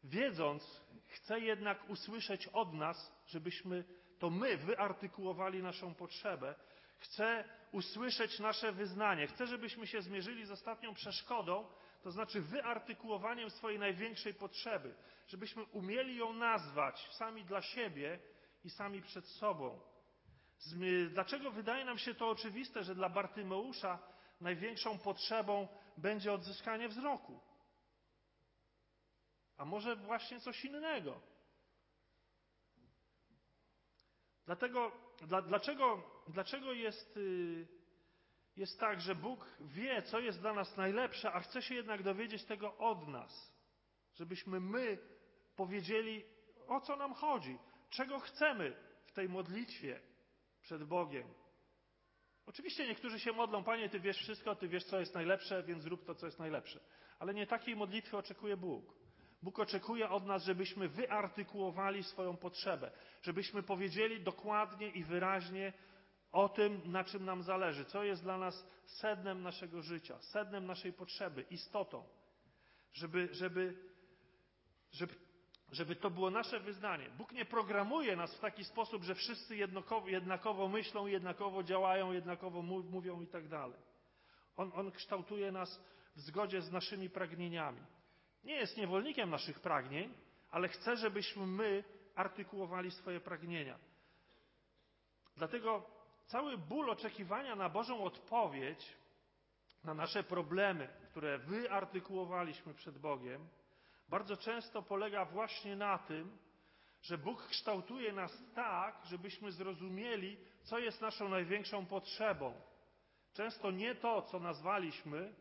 [0.04, 3.84] wiedząc, chce jednak usłyszeć od nas, żebyśmy
[4.20, 6.56] to my wyartykułowali naszą potrzebę.
[6.98, 9.28] Chce usłyszeć nasze wyznanie.
[9.28, 11.68] Chce, żebyśmy się zmierzyli z ostatnią przeszkodą,
[12.02, 14.96] to znaczy wyartykułowaniem swojej największej potrzeby,
[15.28, 18.20] żebyśmy umieli ją nazwać sami dla siebie
[18.64, 19.80] i sami przed sobą.
[21.10, 24.00] Dlaczego wydaje nam się to oczywiste, że dla Bartymeusza
[24.42, 27.40] największą potrzebą będzie odzyskanie wzroku?
[29.58, 31.22] A może właśnie coś innego?
[34.46, 37.68] Dlatego, dla, dlaczego, dlaczego jest, y,
[38.60, 42.46] jest tak, że Bóg wie, co jest dla nas najlepsze, a chce się jednak dowiedzieć
[42.46, 43.54] tego od nas?
[44.16, 44.98] Żebyśmy my
[45.56, 46.24] powiedzieli,
[46.68, 47.58] o co nam chodzi,
[47.90, 50.02] czego chcemy w tej modlitwie
[50.62, 51.28] przed Bogiem.
[52.46, 56.06] Oczywiście niektórzy się modlą, Panie, Ty wiesz wszystko, Ty wiesz, co jest najlepsze, więc zrób
[56.06, 56.80] to, co jest najlepsze.
[57.20, 58.94] Ale nie takiej modlitwy oczekuje Bóg.
[59.42, 62.92] Bóg oczekuje od nas, żebyśmy wyartykułowali swoją potrzebę,
[63.22, 65.74] żebyśmy powiedzieli dokładnie i wyraźnie
[66.32, 70.94] o tym, na czym nam zależy, co jest dla nas sednem naszego życia, sednem naszej
[70.94, 72.04] potrzeby, istotą.
[72.94, 73.76] Żeby, żeby,
[74.92, 75.16] żeby,
[75.72, 77.10] żeby to było nasze wyznanie.
[77.10, 82.62] Bóg nie programuje nas w taki sposób, że wszyscy jednakowo, jednakowo myślą, jednakowo działają, jednakowo
[82.62, 83.80] mówią i tak dalej.
[84.58, 85.82] On, on kształtuje nas
[86.16, 87.82] w zgodzie z naszymi pragnieniami.
[88.44, 90.14] Nie jest niewolnikiem naszych pragnień,
[90.52, 91.84] ale chce, żebyśmy my
[92.16, 93.80] artykułowali swoje pragnienia.
[95.36, 95.99] Dlatego
[96.30, 98.98] cały ból oczekiwania na Bożą odpowiedź
[99.84, 103.48] na nasze problemy, które wyartykułowaliśmy przed Bogiem,
[104.10, 106.38] bardzo często polega właśnie na tym,
[107.02, 112.54] że Bóg kształtuje nas tak, żebyśmy zrozumieli, co jest naszą największą potrzebą.
[113.34, 115.34] Często nie to, co nazwaliśmy,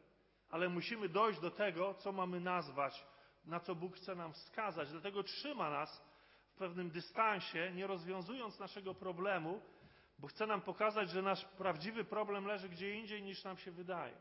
[0.50, 3.04] ale musimy dojść do tego, co mamy nazwać,
[3.44, 4.90] na co Bóg chce nam wskazać.
[4.90, 6.04] Dlatego trzyma nas
[6.54, 9.60] w pewnym dystansie, nie rozwiązując naszego problemu,
[10.18, 14.14] bo chce nam pokazać, że nasz prawdziwy problem leży gdzie indziej niż nam się wydaje.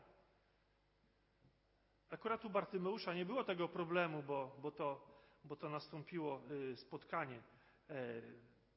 [2.10, 5.06] Akurat u Bartymeusza nie było tego problemu, bo, bo, to,
[5.44, 7.42] bo to nastąpiło y, spotkanie
[7.90, 8.22] e,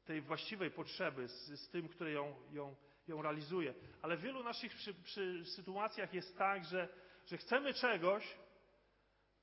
[0.06, 2.76] tej właściwej potrzeby z, z tym, który ją, ją,
[3.08, 3.74] ją realizuje.
[4.02, 6.88] Ale w wielu naszych przy, przy sytuacjach jest tak, że
[7.26, 8.38] że chcemy czegoś,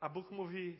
[0.00, 0.78] a Bóg mówi,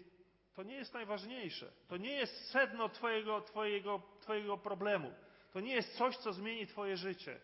[0.54, 1.72] to nie jest najważniejsze.
[1.88, 5.14] To nie jest sedno twojego, twojego, twojego problemu.
[5.58, 7.40] To nie jest coś, co zmieni Twoje życie.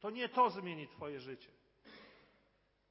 [0.00, 1.48] To nie to zmieni Twoje życie.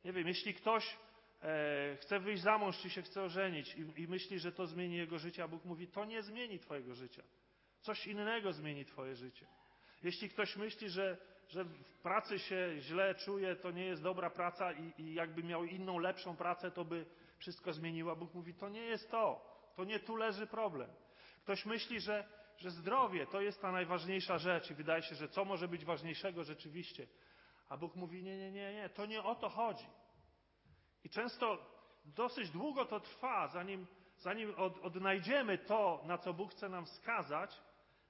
[0.03, 0.97] Nie wiem, jeśli ktoś
[1.43, 4.95] e, chce wyjść za mąż, czy się chce ożenić i, i myśli, że to zmieni
[4.95, 7.23] jego życie, a Bóg mówi, to nie zmieni Twojego życia.
[7.81, 9.47] Coś innego zmieni Twoje życie.
[10.03, 11.17] Jeśli ktoś myśli, że
[11.49, 15.65] że w pracy się źle czuje, to nie jest dobra praca i, i jakby miał
[15.65, 17.05] inną, lepszą pracę, to by
[17.37, 18.15] wszystko zmieniła.
[18.15, 19.57] Bóg mówi, to nie jest to.
[19.75, 20.89] To nie tu leży problem.
[21.43, 25.45] Ktoś myśli, że, że zdrowie to jest ta najważniejsza rzecz i wydaje się, że co
[25.45, 27.07] może być ważniejszego rzeczywiście.
[27.69, 29.85] A Bóg mówi, nie, nie, nie, nie, to nie o to chodzi.
[31.03, 31.57] I często
[32.05, 37.61] dosyć długo to trwa, zanim, zanim od, odnajdziemy to, na co Bóg chce nam wskazać,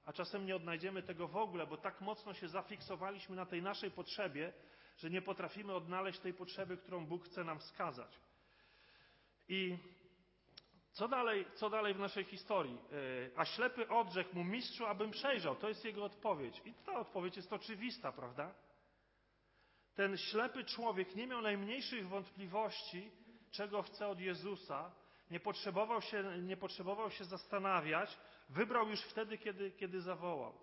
[0.06, 3.92] a czasem nie odnajdziemy tego w ogóle, bo tak mocno się zafiksowaliśmy na tej naszej
[3.92, 4.54] potrzebie,
[4.98, 8.20] że nie potrafimy odnaleźć tej potrzeby, którą Bóg chce nam wskazać.
[9.48, 9.78] I
[10.98, 12.78] co dalej, co dalej w naszej historii?
[13.36, 15.56] E, a ślepy odrzekł mu mistrzu, abym przejrzał.
[15.56, 16.62] To jest jego odpowiedź.
[16.66, 18.54] I ta odpowiedź jest oczywista, prawda?
[19.96, 23.12] Ten ślepy człowiek nie miał najmniejszych wątpliwości,
[23.52, 24.92] czego chce od Jezusa.
[25.32, 28.18] Nie potrzebował się, nie potrzebował się zastanawiać,
[28.50, 30.54] Wybrał już wtedy, kiedy, kiedy zawołał.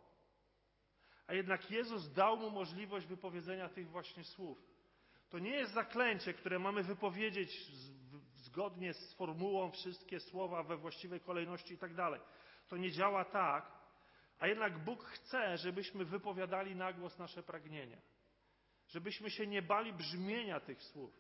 [1.27, 4.59] A jednak Jezus dał mu możliwość wypowiedzenia tych właśnie słów.
[5.31, 7.71] To nie jest zaklęcie, które mamy wypowiedzieć
[8.55, 12.21] zgodnie z formułą wszystkie słowa we właściwej kolejności i tak dalej.
[12.69, 13.73] To nie działa tak,
[14.39, 17.99] a jednak Bóg chce, żebyśmy wypowiadali na głos nasze pragnienia.
[18.89, 21.11] Żebyśmy się nie bali brzmienia tych słów.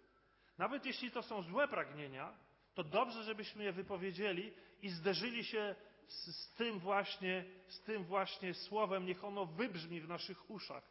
[0.58, 2.36] Nawet jeśli to są złe pragnienia,
[2.74, 5.74] to dobrze, żebyśmy je wypowiedzieli i zderzyli się
[6.06, 10.84] z, z, tym właśnie, z tym właśnie słowem, niech ono wybrzmi w naszych uszach.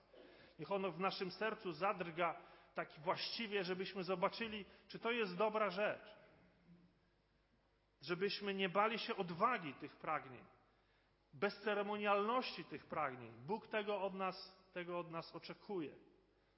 [0.59, 2.35] Niech ono w naszym sercu zadrga
[2.75, 6.22] tak właściwie, żebyśmy zobaczyli, czy to jest dobra rzecz.
[8.03, 10.45] Żebyśmy nie bali się odwagi tych pragnień,
[11.33, 13.33] bezceremonialności tych pragnień.
[13.45, 15.95] Bóg tego od nas, tego od nas oczekuje.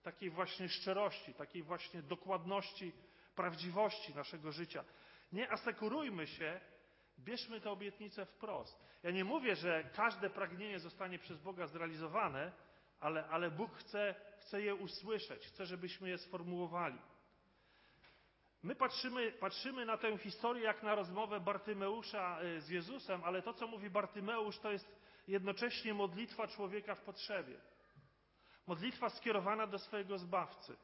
[0.04, 2.92] takiej właśnie szczerości, takiej właśnie dokładności,
[3.36, 4.84] prawdziwości naszego życia.
[5.32, 6.62] Nie asekurujmy się,
[7.20, 8.86] bierzmy tę obietnicę wprost.
[9.04, 12.52] Ja nie mówię, że każde pragnienie zostanie przez Boga zrealizowane,
[13.00, 17.00] ale, ale Bóg chce, chce je usłyszeć, chce, żebyśmy je sformułowali.
[18.66, 23.54] My patrzymy, patrzymy na tę historię jak na rozmowę Bartymeusza y, z Jezusem, ale to,
[23.54, 24.96] co mówi Bartymeusz, to jest
[25.28, 27.62] jednocześnie modlitwa człowieka w potrzebie.
[28.68, 30.78] Modlitwa skierowana do swojego Zbawcy.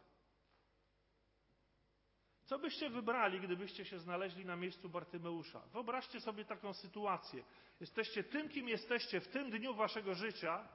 [2.45, 5.61] Co byście wybrali, gdybyście się znaleźli na miejscu Bartymeusza?
[5.73, 7.43] Wyobraźcie sobie taką sytuację.
[7.79, 10.67] Jesteście tym, kim jesteście w tym dniu waszego życia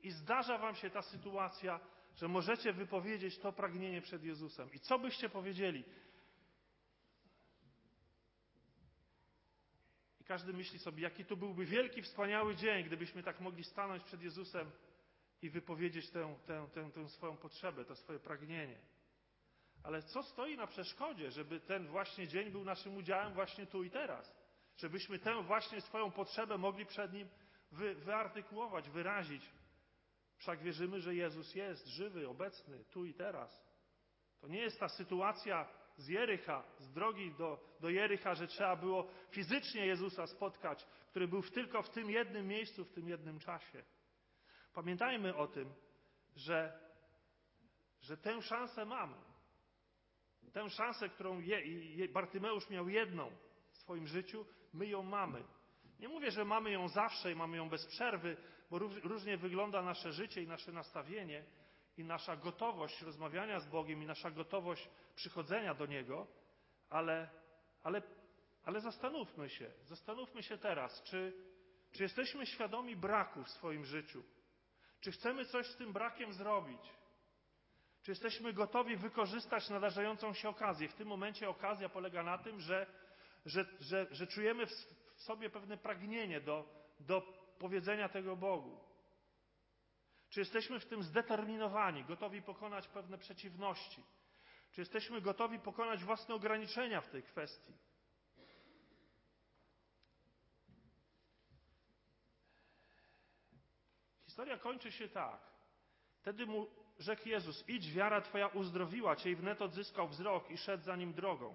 [0.00, 1.80] i zdarza wam się ta sytuacja,
[2.16, 4.72] że możecie wypowiedzieć to pragnienie przed Jezusem.
[4.72, 5.84] I co byście powiedzieli?
[10.32, 14.70] Każdy myśli sobie, jaki to byłby wielki, wspaniały dzień, gdybyśmy tak mogli stanąć przed Jezusem
[15.42, 18.78] i wypowiedzieć tę, tę, tę, tę swoją potrzebę, to swoje pragnienie.
[19.82, 23.90] Ale co stoi na przeszkodzie, żeby ten właśnie dzień był naszym udziałem właśnie tu i
[23.90, 24.34] teraz?
[24.76, 27.28] Żebyśmy tę właśnie swoją potrzebę mogli przed Nim
[27.72, 29.50] wy, wyartykułować, wyrazić.
[30.36, 33.62] Wszak wierzymy, że Jezus jest żywy, obecny, tu i teraz.
[34.40, 35.68] To nie jest ta sytuacja
[36.02, 41.42] z Jericha, z drogi do, do Jericha, że trzeba było fizycznie Jezusa spotkać, który był
[41.42, 43.84] tylko w tym jednym miejscu, w tym jednym czasie.
[44.74, 45.74] Pamiętajmy o tym,
[46.36, 46.80] że,
[48.00, 49.16] że tę szansę mamy.
[50.52, 51.60] Tę szansę, którą je,
[51.96, 53.30] je, Bartymeusz miał jedną
[53.70, 55.44] w swoim życiu, my ją mamy.
[55.98, 58.36] Nie mówię, że mamy ją zawsze i mamy ją bez przerwy,
[58.70, 61.44] bo różnie wygląda nasze życie i nasze nastawienie
[61.96, 66.26] i nasza gotowość rozmawiania z Bogiem i nasza gotowość przychodzenia do Niego,
[66.90, 67.28] ale,
[67.82, 68.02] ale,
[68.64, 71.32] ale zastanówmy się, zastanówmy się teraz, czy,
[71.92, 74.22] czy jesteśmy świadomi braku w swoim życiu?
[75.00, 76.80] Czy chcemy coś z tym brakiem zrobić?
[78.02, 80.88] Czy jesteśmy gotowi wykorzystać nadarzającą się okazję?
[80.88, 82.86] W tym momencie okazja polega na tym, że,
[83.46, 84.72] że, że, że czujemy w
[85.16, 86.64] sobie pewne pragnienie do,
[87.00, 87.22] do
[87.58, 88.91] powiedzenia tego Bogu.
[90.32, 94.04] Czy jesteśmy w tym zdeterminowani, gotowi pokonać pewne przeciwności?
[94.70, 97.72] Czy jesteśmy gotowi pokonać własne ograniczenia w tej kwestii?
[104.24, 105.40] Historia kończy się tak.
[106.20, 106.66] Wtedy mu
[106.98, 111.14] rzekł Jezus: Idź, wiara Twoja uzdrowiła Cię, i wnet odzyskał wzrok i szedł za nim
[111.14, 111.54] drogą.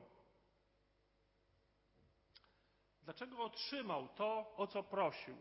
[3.01, 5.37] Dlaczego otrzymał to, o co prosił?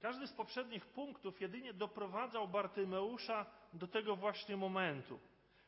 [0.00, 5.20] Każdy z poprzednich punktów jedynie doprowadzał Bartymeusza do tego właśnie momentu.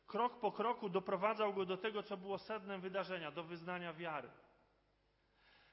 [0.07, 4.29] Krok po kroku doprowadzał go do tego, co było sednem wydarzenia, do wyznania wiary.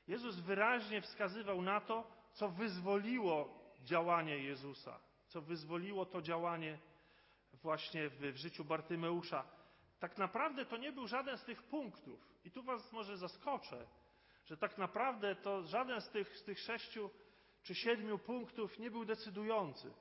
[0.06, 6.78] Jezus wyraźnie wskazywał na to, co wyzwoliło działanie Jezusa, co wyzwoliło to działanie
[7.52, 9.44] właśnie w, w życiu Bartymeusza.
[9.98, 12.20] Tak naprawdę to nie był żaden z tych punktów.
[12.44, 13.86] I tu Was może zaskoczę,
[14.44, 17.10] że tak naprawdę to żaden z tych, z tych sześciu
[17.66, 19.92] czy siedmiu punktów nie był decydujący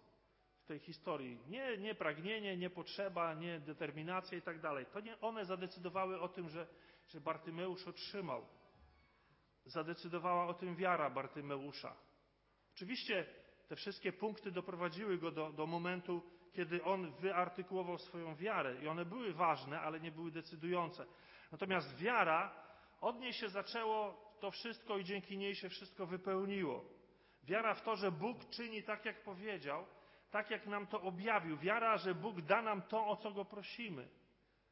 [0.64, 1.40] w tej historii.
[1.48, 4.86] Nie, nie pragnienie, nie potrzeba, nie determinacja i tak dalej.
[4.86, 6.68] To nie one zadecydowały o tym, że,
[7.08, 8.46] że Bartymeusz otrzymał.
[9.66, 11.96] Zadecydowała o tym wiara Bartymeusza.
[12.76, 13.26] Oczywiście
[13.68, 16.22] te wszystkie punkty doprowadziły go do, do momentu,
[16.54, 21.06] kiedy on wyartykułował swoją wiarę i one były ważne, ale nie były decydujące.
[21.52, 22.56] Natomiast wiara,
[23.02, 26.95] od niej się zaczęło to wszystko i dzięki niej się wszystko wypełniło.
[27.46, 29.86] Wiara w to, że Bóg czyni tak, jak powiedział,
[30.32, 31.58] tak, jak nam to objawił.
[31.58, 34.08] Wiara, że Bóg da nam to, o co Go prosimy.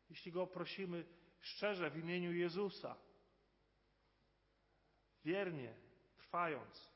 [0.10, 1.06] Jeśli Go prosimy
[1.42, 2.96] szczerze w imieniu Jezusa.
[5.26, 5.74] Wiernie,
[6.18, 6.94] trwając.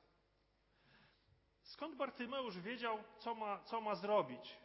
[1.63, 4.57] Skąd Bartymeusz wiedział, co ma, co ma zrobić?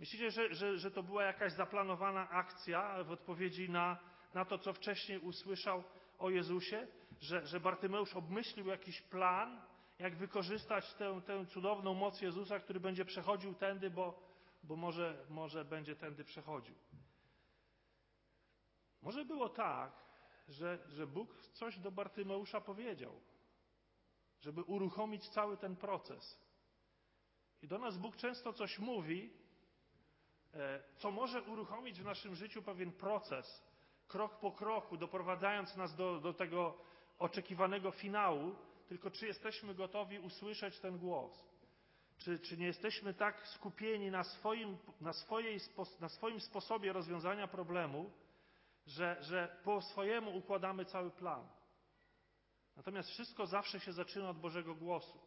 [0.00, 3.98] Myślicie, że, że, że to była jakaś zaplanowana akcja w odpowiedzi na,
[4.34, 5.84] na to, co wcześniej usłyszał
[6.18, 6.86] o Jezusie?
[7.20, 9.62] Że, że Bartymeusz obmyślił jakiś plan,
[9.98, 14.22] jak wykorzystać tę, tę cudowną moc Jezusa, który będzie przechodził tędy, bo,
[14.62, 16.74] bo może, może będzie tędy przechodził.
[19.02, 19.92] Może było tak,
[20.48, 23.20] że, że Bóg coś do Bartymeusza powiedział,
[24.40, 26.38] żeby uruchomić cały ten proces.
[27.62, 29.32] I do nas Bóg często coś mówi,
[30.54, 33.62] e, co może uruchomić w naszym życiu pewien proces,
[34.08, 36.78] krok po kroku, doprowadzając nas do, do tego
[37.18, 38.54] oczekiwanego finału,
[38.88, 41.44] tylko czy jesteśmy gotowi usłyszeć ten głos?
[42.18, 45.60] Czy, czy nie jesteśmy tak skupieni na swoim, na, swojej,
[46.00, 48.10] na swoim sposobie rozwiązania problemu,
[48.86, 51.48] że, że po swojemu układamy cały plan?
[52.76, 55.18] Natomiast wszystko zawsze się zaczyna od Bożego głosu.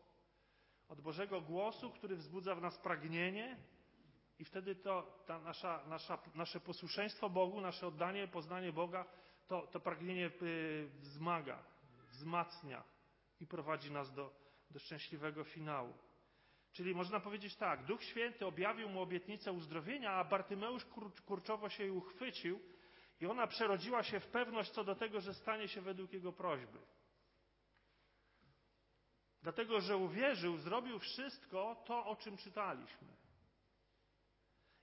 [0.89, 3.57] Od Bożego głosu, który wzbudza w nas pragnienie,
[4.39, 9.05] I wtedy to ta nasza, nasza, nasze posłuszeństwo Bogu, nasze oddanie, poznanie Boga,
[9.47, 11.63] to, to pragnienie y, wzmaga,
[12.11, 12.83] wzmacnia
[13.39, 14.33] i prowadzi nas do,
[14.71, 15.93] do szczęśliwego finału.
[16.71, 20.85] Czyli można powiedzieć tak, Duch Święty objawił mu obietnicę uzdrowienia, a Bartymeusz
[21.25, 22.59] kurczowo się jej uchwycił
[23.21, 26.79] i ona przerodziła się w pewność co do tego, że stanie się według jego prośby.
[29.41, 33.07] Dlatego, że uwierzył, zrobił wszystko to, o czym czytaliśmy.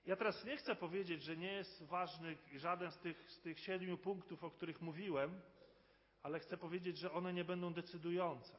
[0.05, 3.97] Ja teraz nie chcę powiedzieć, że nie jest ważny żaden z tych, z tych siedmiu
[3.97, 5.41] punktów, o których mówiłem,
[6.23, 8.57] ale chcę powiedzieć, że one nie będą decydujące.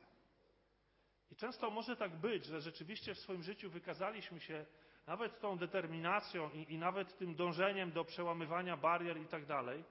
[1.31, 4.67] I często może tak być, że rzeczywiście w swoim życiu wykazaliśmy się
[5.07, 9.85] nawet tą determinacją i, i nawet tym dążeniem do przełamywania barier i tak dalej,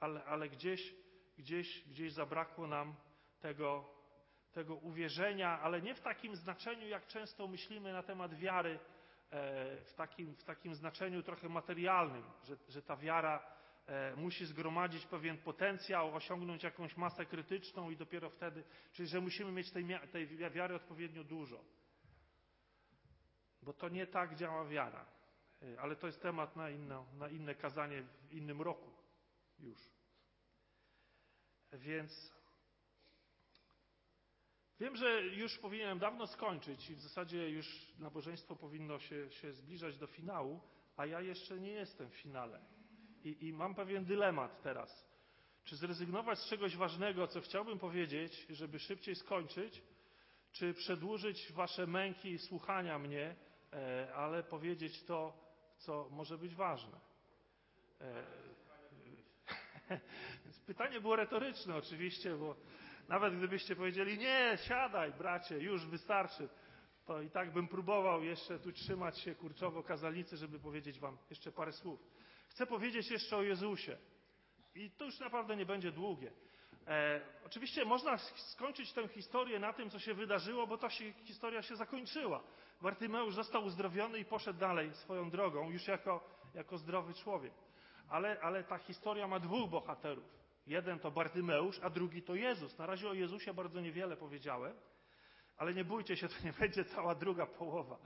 [0.00, 0.94] ale, ale gdzieś,
[1.38, 2.94] gdzieś, gdzieś zabrakło nam
[3.40, 3.88] tego,
[4.52, 8.78] tego uwierzenia, ale nie w takim znaczeniu, jak często myślimy na temat wiary,
[9.30, 13.55] e, w takim, w takim znaczeniu trochę materialnym, że, że ta wiara
[14.16, 19.70] musi zgromadzić pewien potencjał, osiągnąć jakąś masę krytyczną i dopiero wtedy, czyli że musimy mieć
[19.70, 21.64] tej, tej wiary odpowiednio dużo.
[23.62, 25.06] Bo to nie tak działa wiara.
[25.62, 26.68] E, ale to jest temat na,
[27.18, 28.90] na inne kazanie w innym roku
[29.58, 29.78] już.
[31.72, 32.32] Więc
[34.80, 39.98] wiem, że już powinienem dawno skończyć i w zasadzie już nabożeństwo powinno się, się zbliżać
[39.98, 40.60] do finału,
[40.96, 42.75] a ja jeszcze nie jestem w finale.
[43.26, 45.06] I, I mam pewien dylemat teraz.
[45.64, 49.82] Czy zrezygnować z czegoś ważnego, co chciałbym powiedzieć, żeby szybciej skończyć,
[50.52, 53.36] czy przedłużyć wasze męki słuchania mnie,
[53.72, 55.32] e, ale powiedzieć to,
[55.78, 57.00] co może być ważne.
[58.00, 58.24] E,
[60.66, 62.56] pytanie było retoryczne oczywiście, bo
[63.08, 66.48] nawet gdybyście powiedzieli, nie, siadaj bracie, już wystarczy,
[67.06, 71.52] to i tak bym próbował jeszcze tu trzymać się kurczowo kazalnicy, żeby powiedzieć wam jeszcze
[71.52, 72.00] parę słów.
[72.56, 73.96] Chcę powiedzieć jeszcze o Jezusie.
[74.74, 76.32] I to już naprawdę nie będzie długie.
[76.86, 81.62] E, oczywiście można skończyć tę historię na tym, co się wydarzyło, bo ta się, historia
[81.62, 82.42] się zakończyła.
[82.82, 87.52] Bartymeusz został uzdrowiony i poszedł dalej swoją drogą, już jako, jako zdrowy człowiek.
[88.08, 90.24] Ale, ale ta historia ma dwóch bohaterów.
[90.66, 92.78] Jeden to Bartymeusz, a drugi to Jezus.
[92.78, 94.76] Na razie o Jezusie bardzo niewiele powiedziałem,
[95.56, 97.98] ale nie bójcie się, to nie będzie cała druga połowa.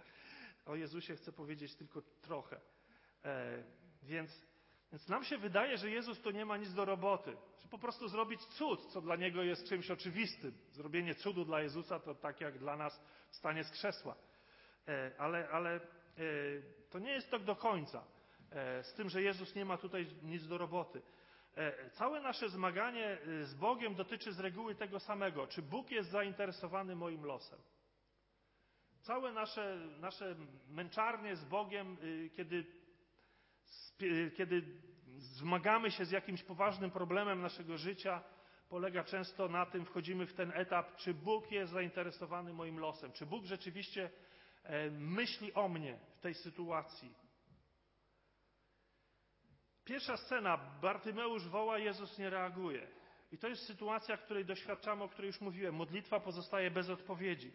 [0.67, 2.61] O Jezusie chcę powiedzieć tylko trochę.
[3.25, 3.80] E,
[4.11, 4.47] więc,
[4.93, 7.37] więc nam się wydaje, że Jezus to nie ma nic do roboty.
[7.63, 10.53] Że po prostu zrobić cud, co dla Niego jest czymś oczywistym.
[10.73, 13.01] Zrobienie cudu dla Jezusa to tak jak dla nas
[13.31, 14.17] wstanie z krzesła.
[14.89, 15.81] E, ale, ale e,
[16.91, 18.05] to nie jest tak do końca.
[18.51, 21.03] E, z tym, że Jezus nie ma tutaj nic do roboty.
[21.93, 25.47] Całe nasze zmaganie z Bogiem dotyczy z reguły tego samego.
[25.47, 27.59] Czy Bóg jest zainteresowany moim losem?
[29.01, 30.37] Całe nasze, nasze
[30.69, 31.97] męczarnie z Bogiem,
[32.37, 32.65] kiedy,
[34.37, 34.63] kiedy
[35.17, 38.23] zmagamy się z jakimś poważnym problemem naszego życia,
[38.69, 43.27] polega często na tym, wchodzimy w ten etap, czy Bóg jest zainteresowany moim losem, czy
[43.27, 44.11] Bóg rzeczywiście
[44.91, 47.15] myśli o mnie w tej sytuacji.
[49.85, 52.87] Pierwsza scena, Bartymeusz woła, Jezus nie reaguje.
[53.33, 55.75] I to jest sytuacja, której doświadczamy, o której już mówiłem.
[55.75, 57.53] Modlitwa pozostaje bez odpowiedzi.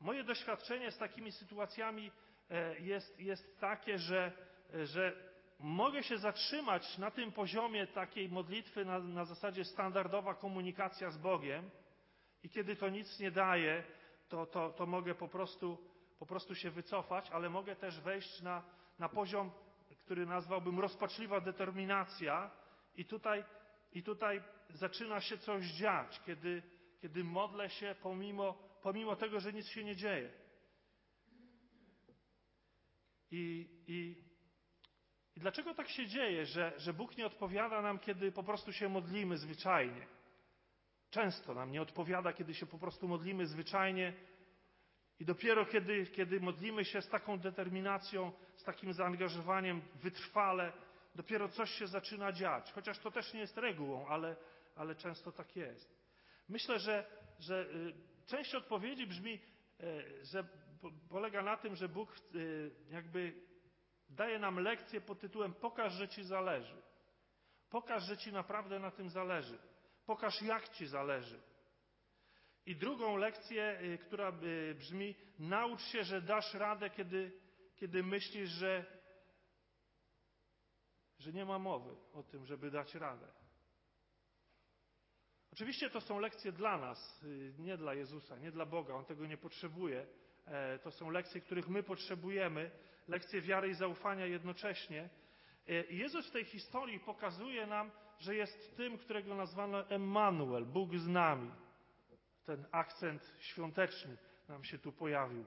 [0.00, 2.10] Moje doświadczenie z takimi sytuacjami
[2.50, 4.32] e, jest, jest takie, że,
[4.84, 5.29] że
[5.60, 11.70] mogę się zatrzymać na tym poziomie takiej modlitwy na, na zasadzie standardowa komunikacja z Bogiem
[12.42, 13.84] i kiedy to nic nie daje,
[14.28, 15.78] to, to, to mogę po prostu,
[16.18, 18.62] po prostu się wycofać, ale mogę też wejść na,
[18.98, 19.50] na poziom
[20.10, 22.50] który nazwałbym rozpaczliwa determinacja,
[22.96, 23.44] i tutaj,
[23.92, 26.62] i tutaj zaczyna się coś dziać, kiedy,
[27.00, 30.32] kiedy modlę się pomimo, pomimo tego, że nic się nie dzieje.
[33.30, 34.24] I, i,
[35.40, 39.36] dlaczego tak się dzieje, że, że Bóg nie odpowiada nam, kiedy po prostu się modlimy
[39.36, 40.06] zwyczajnie?
[41.10, 44.12] Często nam nie odpowiada, kiedy się po prostu modlimy zwyczajnie,
[45.20, 50.72] i dopiero kiedy, kiedy modlimy się z taką determinacją, z takim zaangażowaniem wytrwale,
[51.14, 52.72] dopiero coś się zaczyna dziać.
[52.72, 54.36] Chociaż to też nie jest regułą, ale,
[54.76, 56.00] ale często tak jest.
[56.48, 57.06] Myślę, że,
[57.38, 57.92] że y,
[58.26, 59.40] część odpowiedzi brzmi,
[59.80, 60.44] y, że
[61.08, 63.49] polega na tym, że Bóg y, jakby
[64.10, 66.82] daje nam lekcję pod tytułem Pokaż, że Ci zależy.
[67.70, 69.58] Pokaż, że Ci naprawdę na tym zależy.
[70.06, 71.40] Pokaż, jak Ci zależy.
[72.66, 77.40] I drugą lekcję, y, która y, brzmi: naucz się, że dasz radę, kiedy,
[77.76, 78.84] kiedy myślisz, że,
[81.18, 83.26] że nie ma mowy o tym, żeby dać radę.
[85.52, 88.94] Oczywiście to są lekcje dla nas, y, nie dla Jezusa, nie dla Boga.
[88.94, 90.06] On tego nie potrzebuje.
[90.46, 92.70] E, to są lekcje, których my potrzebujemy,
[93.10, 95.08] lekcję wiary i zaufania jednocześnie.
[95.68, 101.08] E, Jezus w tej historii pokazuje nam, że jest tym, którego nazwano Emmanuel, Bóg z
[101.08, 101.50] nami.
[102.44, 104.16] Ten akcent świąteczny
[104.48, 105.44] nam się tu pojawił.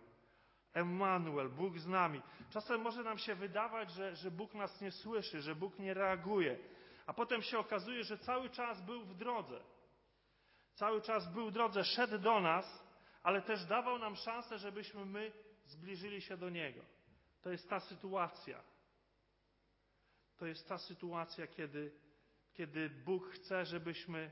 [0.73, 2.21] Emmanuel, Bóg z nami.
[2.49, 6.57] Czasem może nam się wydawać, że, że Bóg nas nie słyszy, że Bóg nie reaguje,
[7.05, 9.59] a potem się okazuje, że cały czas był w drodze.
[10.73, 12.83] Cały czas był w drodze, szedł do nas,
[13.23, 15.31] ale też dawał nam szansę, żebyśmy my
[15.65, 16.81] zbliżyli się do Niego.
[17.43, 18.63] To jest ta sytuacja.
[20.37, 21.91] To jest ta sytuacja, kiedy,
[22.53, 24.31] kiedy Bóg chce, żebyśmy,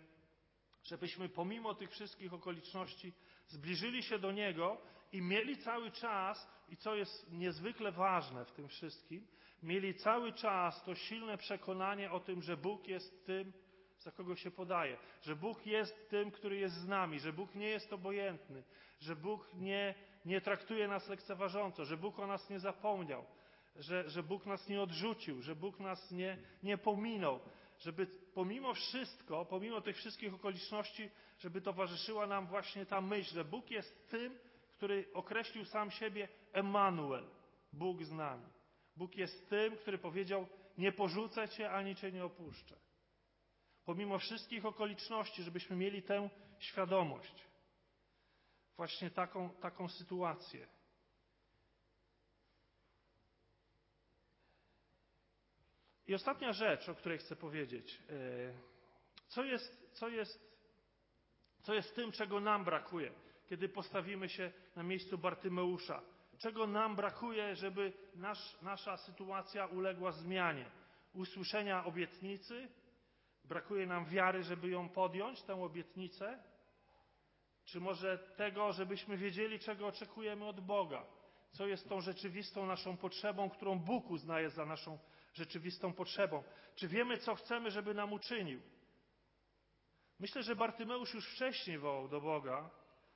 [0.84, 3.14] żebyśmy pomimo tych wszystkich okoliczności
[3.48, 4.82] zbliżyli się do Niego
[5.12, 9.28] i mieli cały czas, i co jest niezwykle ważne w tym wszystkim,
[9.64, 13.54] mieli cały czas to silne przekonanie o tym, że Bóg jest tym,
[14.00, 17.68] za kogo się podaje, że Bóg jest tym, który jest z nami, że Bóg nie
[17.68, 18.64] jest obojętny,
[19.00, 19.96] że Bóg nie,
[20.26, 23.26] nie traktuje nas lekceważąco, że Bóg o nas nie zapomniał,
[23.76, 27.40] że, że Bóg nas nie odrzucił, że Bóg nas nie, nie pominął,
[27.80, 31.10] żeby pomimo wszystko, pomimo tych wszystkich okoliczności,
[31.40, 34.38] żeby towarzyszyła nam właśnie ta myśl, że Bóg jest tym,
[34.78, 37.28] który określił sam siebie Emmanuel,
[37.74, 38.46] Bóg z nami.
[38.96, 40.48] Bóg jest tym, który powiedział:
[40.78, 42.76] Nie porzucę cię ani cię nie opuszczę.
[43.86, 47.51] Pomimo wszystkich okoliczności, żebyśmy mieli tę świadomość.
[48.82, 50.68] Właśnie taką, taką sytuację.
[56.08, 58.02] I ostatnia rzecz, o której chcę powiedzieć.
[58.10, 58.14] E,
[59.28, 60.58] co jest, co jest,
[61.62, 63.12] co jest tym, czego nam brakuje,
[63.46, 66.02] kiedy postawimy się na miejscu Bartymeusza?
[66.38, 70.72] Czego nam brakuje, żeby nasz, nasza sytuacja uległa zmianie?
[71.14, 72.68] Usłyszenia obietnicy?
[73.46, 76.51] Brakuje nam wiary, żeby ją podjąć, tę obietnicę?
[77.72, 81.06] Czy może tego, żebyśmy wiedzieli, czego oczekujemy od Boga?
[81.52, 85.00] Co jest tą rzeczywistą naszą potrzebą, którą Bóg uznaje za naszą
[85.34, 86.44] rzeczywistą potrzebą?
[86.76, 88.62] Czy wiemy, co chcemy, żeby nam uczynił?
[90.20, 92.70] Myślę, że Bartymeusz już wcześniej wołał do Boga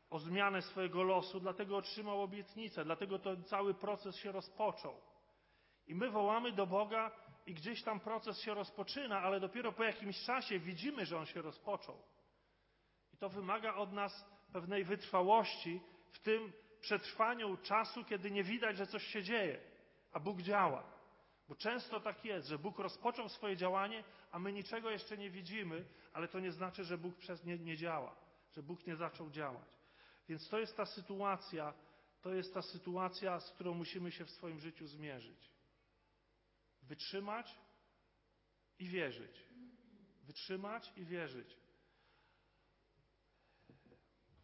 [0.09, 5.01] o zmianę swojego losu, dlatego otrzymał obietnicę, dlatego to cały proces się rozpoczął.
[5.87, 7.11] I my wołamy do Boga
[7.45, 11.41] i gdzieś tam proces się rozpoczyna, ale dopiero po jakimś czasie widzimy, że on się
[11.41, 12.01] rozpoczął.
[13.13, 15.81] I to wymaga od nas pewnej wytrwałości
[16.11, 19.59] w tym przetrwaniu czasu, kiedy nie widać, że coś się dzieje,
[20.11, 20.83] a Bóg działa.
[21.47, 25.85] Bo często tak jest, że Bóg rozpoczął swoje działanie, a my niczego jeszcze nie widzimy,
[26.13, 28.15] ale to nie znaczy, że Bóg przez nie, nie działa,
[28.51, 29.67] że Bóg nie zaczął działać.
[30.29, 31.73] Więc to jest ta sytuacja,
[32.21, 35.51] to jest ta sytuacja, z którą musimy się w swoim życiu zmierzyć.
[36.81, 37.59] Wytrzymać
[38.79, 39.45] i wierzyć.
[40.23, 41.64] Wytrzymać i wierzyć.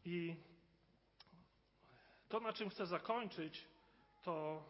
[0.06, 0.36] I
[2.30, 3.68] to, na czym chcę zakończyć,
[4.24, 4.64] to,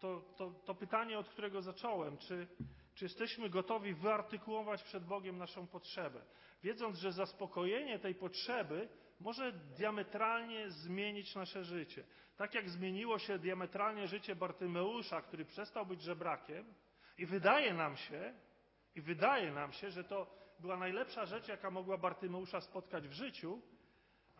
[0.00, 2.18] to, to, to pytanie, od którego zacząłem.
[2.18, 2.46] Czy,
[2.94, 6.22] czy jesteśmy gotowi wyartykułować przed Bogiem naszą potrzebę?
[6.62, 8.88] Wiedząc, że zaspokojenie tej potrzeby
[9.20, 12.04] może diametralnie zmienić nasze życie.
[12.36, 16.74] Tak jak zmieniło się diametralnie życie Bartymeusza, który przestał być żebrakiem,
[17.18, 18.34] i wydaje nam się,
[18.94, 20.26] i wydaje nam się, że to
[20.58, 23.62] była najlepsza rzecz, jaka mogła Bartymeusza spotkać w życiu,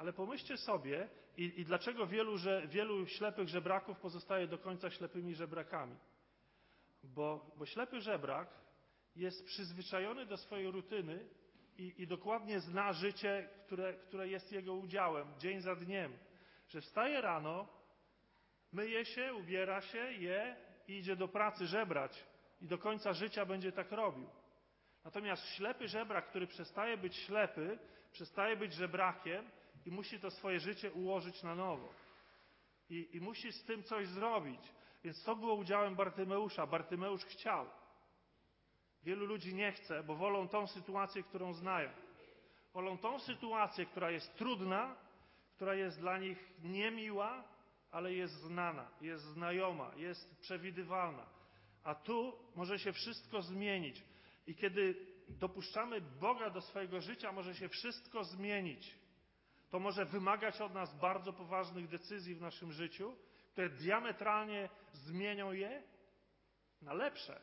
[0.02, 5.34] ale pomyślcie sobie, i, i dlaczego wielu, że, wielu ślepych żebraków pozostaje do końca ślepymi
[5.34, 5.96] żebrakami.
[7.04, 8.48] Bo, bo ślepy żebrak
[9.16, 11.28] jest przyzwyczajony do swojej rutyny
[11.78, 16.12] i, i dokładnie zna życie, które, które jest jego udziałem, dzień za dniem.
[16.68, 17.68] Że wstaje rano,
[18.72, 20.56] myje się, ubiera się, je
[20.88, 22.24] i idzie do pracy żebrać.
[22.60, 24.26] I do końca życia będzie tak robił.
[25.04, 27.78] Natomiast ślepy żebrak, który przestaje być ślepy,
[28.12, 29.50] przestaje być żebrakiem,
[29.86, 31.88] i musi to swoje życie ułożyć na nowo.
[32.90, 34.60] I, I musi z tym coś zrobić.
[35.04, 36.66] Więc to było udziałem Bartymeusza.
[36.66, 37.66] Bartymeusz chciał.
[39.02, 41.90] Wielu ludzi nie chce, bo wolą tą sytuację, którą znają.
[42.74, 44.96] Wolą tą sytuację, która jest trudna,
[45.56, 47.44] która jest dla nich niemiła,
[47.90, 51.26] ale jest znana, jest znajoma, jest przewidywalna.
[51.84, 54.04] A tu może się wszystko zmienić.
[54.46, 58.94] I kiedy dopuszczamy Boga do swojego życia, może się wszystko zmienić.
[59.72, 63.16] To może wymagać od nas bardzo poważnych decyzji w naszym życiu,
[63.52, 65.82] które diametralnie zmienią je
[66.82, 67.42] na lepsze,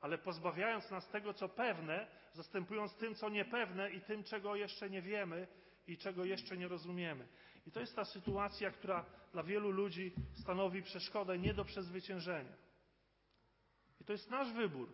[0.00, 5.02] ale pozbawiając nas tego, co pewne, zastępując tym, co niepewne i tym, czego jeszcze nie
[5.02, 5.48] wiemy
[5.86, 7.28] i czego jeszcze nie rozumiemy.
[7.66, 12.52] I to jest ta sytuacja, która dla wielu ludzi stanowi przeszkodę nie do przezwyciężenia.
[14.00, 14.88] I to jest nasz wybór.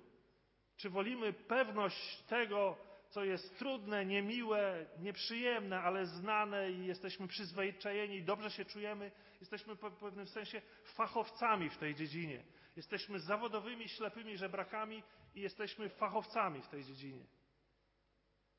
[0.77, 2.77] Czy wolimy pewność tego,
[3.15, 9.75] co jest trudne, niemiłe, nieprzyjemne, ale znane i jesteśmy przyzwyczajeni i dobrze się czujemy, jesteśmy
[9.75, 12.45] w pewnym sensie fachowcami w tej dziedzinie.
[12.77, 15.03] Jesteśmy zawodowymi, ślepymi żebrakami
[15.35, 17.25] i jesteśmy fachowcami w tej dziedzinie.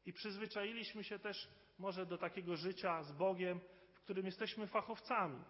[0.06, 1.48] I przyzwyczailiśmy się też
[1.80, 3.60] może do takiego życia z Bogiem,
[3.94, 5.44] w którym jesteśmy fachowcami.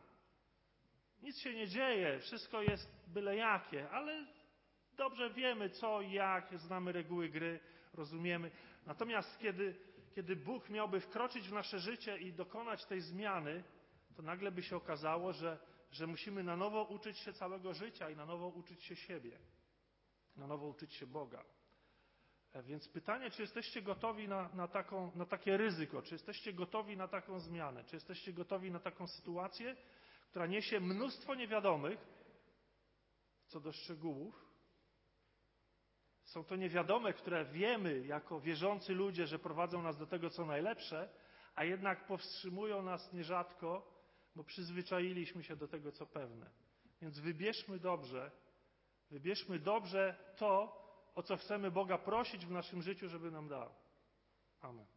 [1.22, 4.26] Nic się nie dzieje, wszystko jest byle jakie, ale
[4.98, 7.60] dobrze wiemy co jak, znamy reguły gry,
[7.94, 8.52] rozumiemy.
[8.86, 9.76] Natomiast kiedy,
[10.16, 13.64] kiedy Bóg miałby wkroczyć w nasze życie i dokonać tej zmiany,
[14.16, 15.60] to nagle by się okazało, że,
[15.92, 19.40] że musimy na nowo uczyć się całego życia i na nowo uczyć się siebie,
[20.36, 21.46] na nowo uczyć się Boga.
[22.54, 26.98] E, więc pytanie, czy jesteście gotowi na, na, taką, na takie ryzyko, czy jesteście gotowi
[26.98, 29.76] na taką zmianę, czy jesteście gotowi na taką sytuację,
[30.30, 32.00] która niesie mnóstwo niewiadomych
[33.48, 34.45] co do szczegółów.
[36.26, 41.10] Są to niewiadome, które wiemy jako wierzący ludzie, że prowadzą nas do tego, co najlepsze,
[41.56, 43.92] a jednak powstrzymują nas nierzadko,
[44.36, 46.50] bo przyzwyczailiśmy się do tego, co pewne.
[47.02, 48.32] Więc wybierzmy dobrze,
[49.12, 50.82] wybierzmy dobrze to,
[51.16, 53.70] o co chcemy Boga prosić w naszym życiu, żeby nam dał.
[54.62, 54.95] Amen.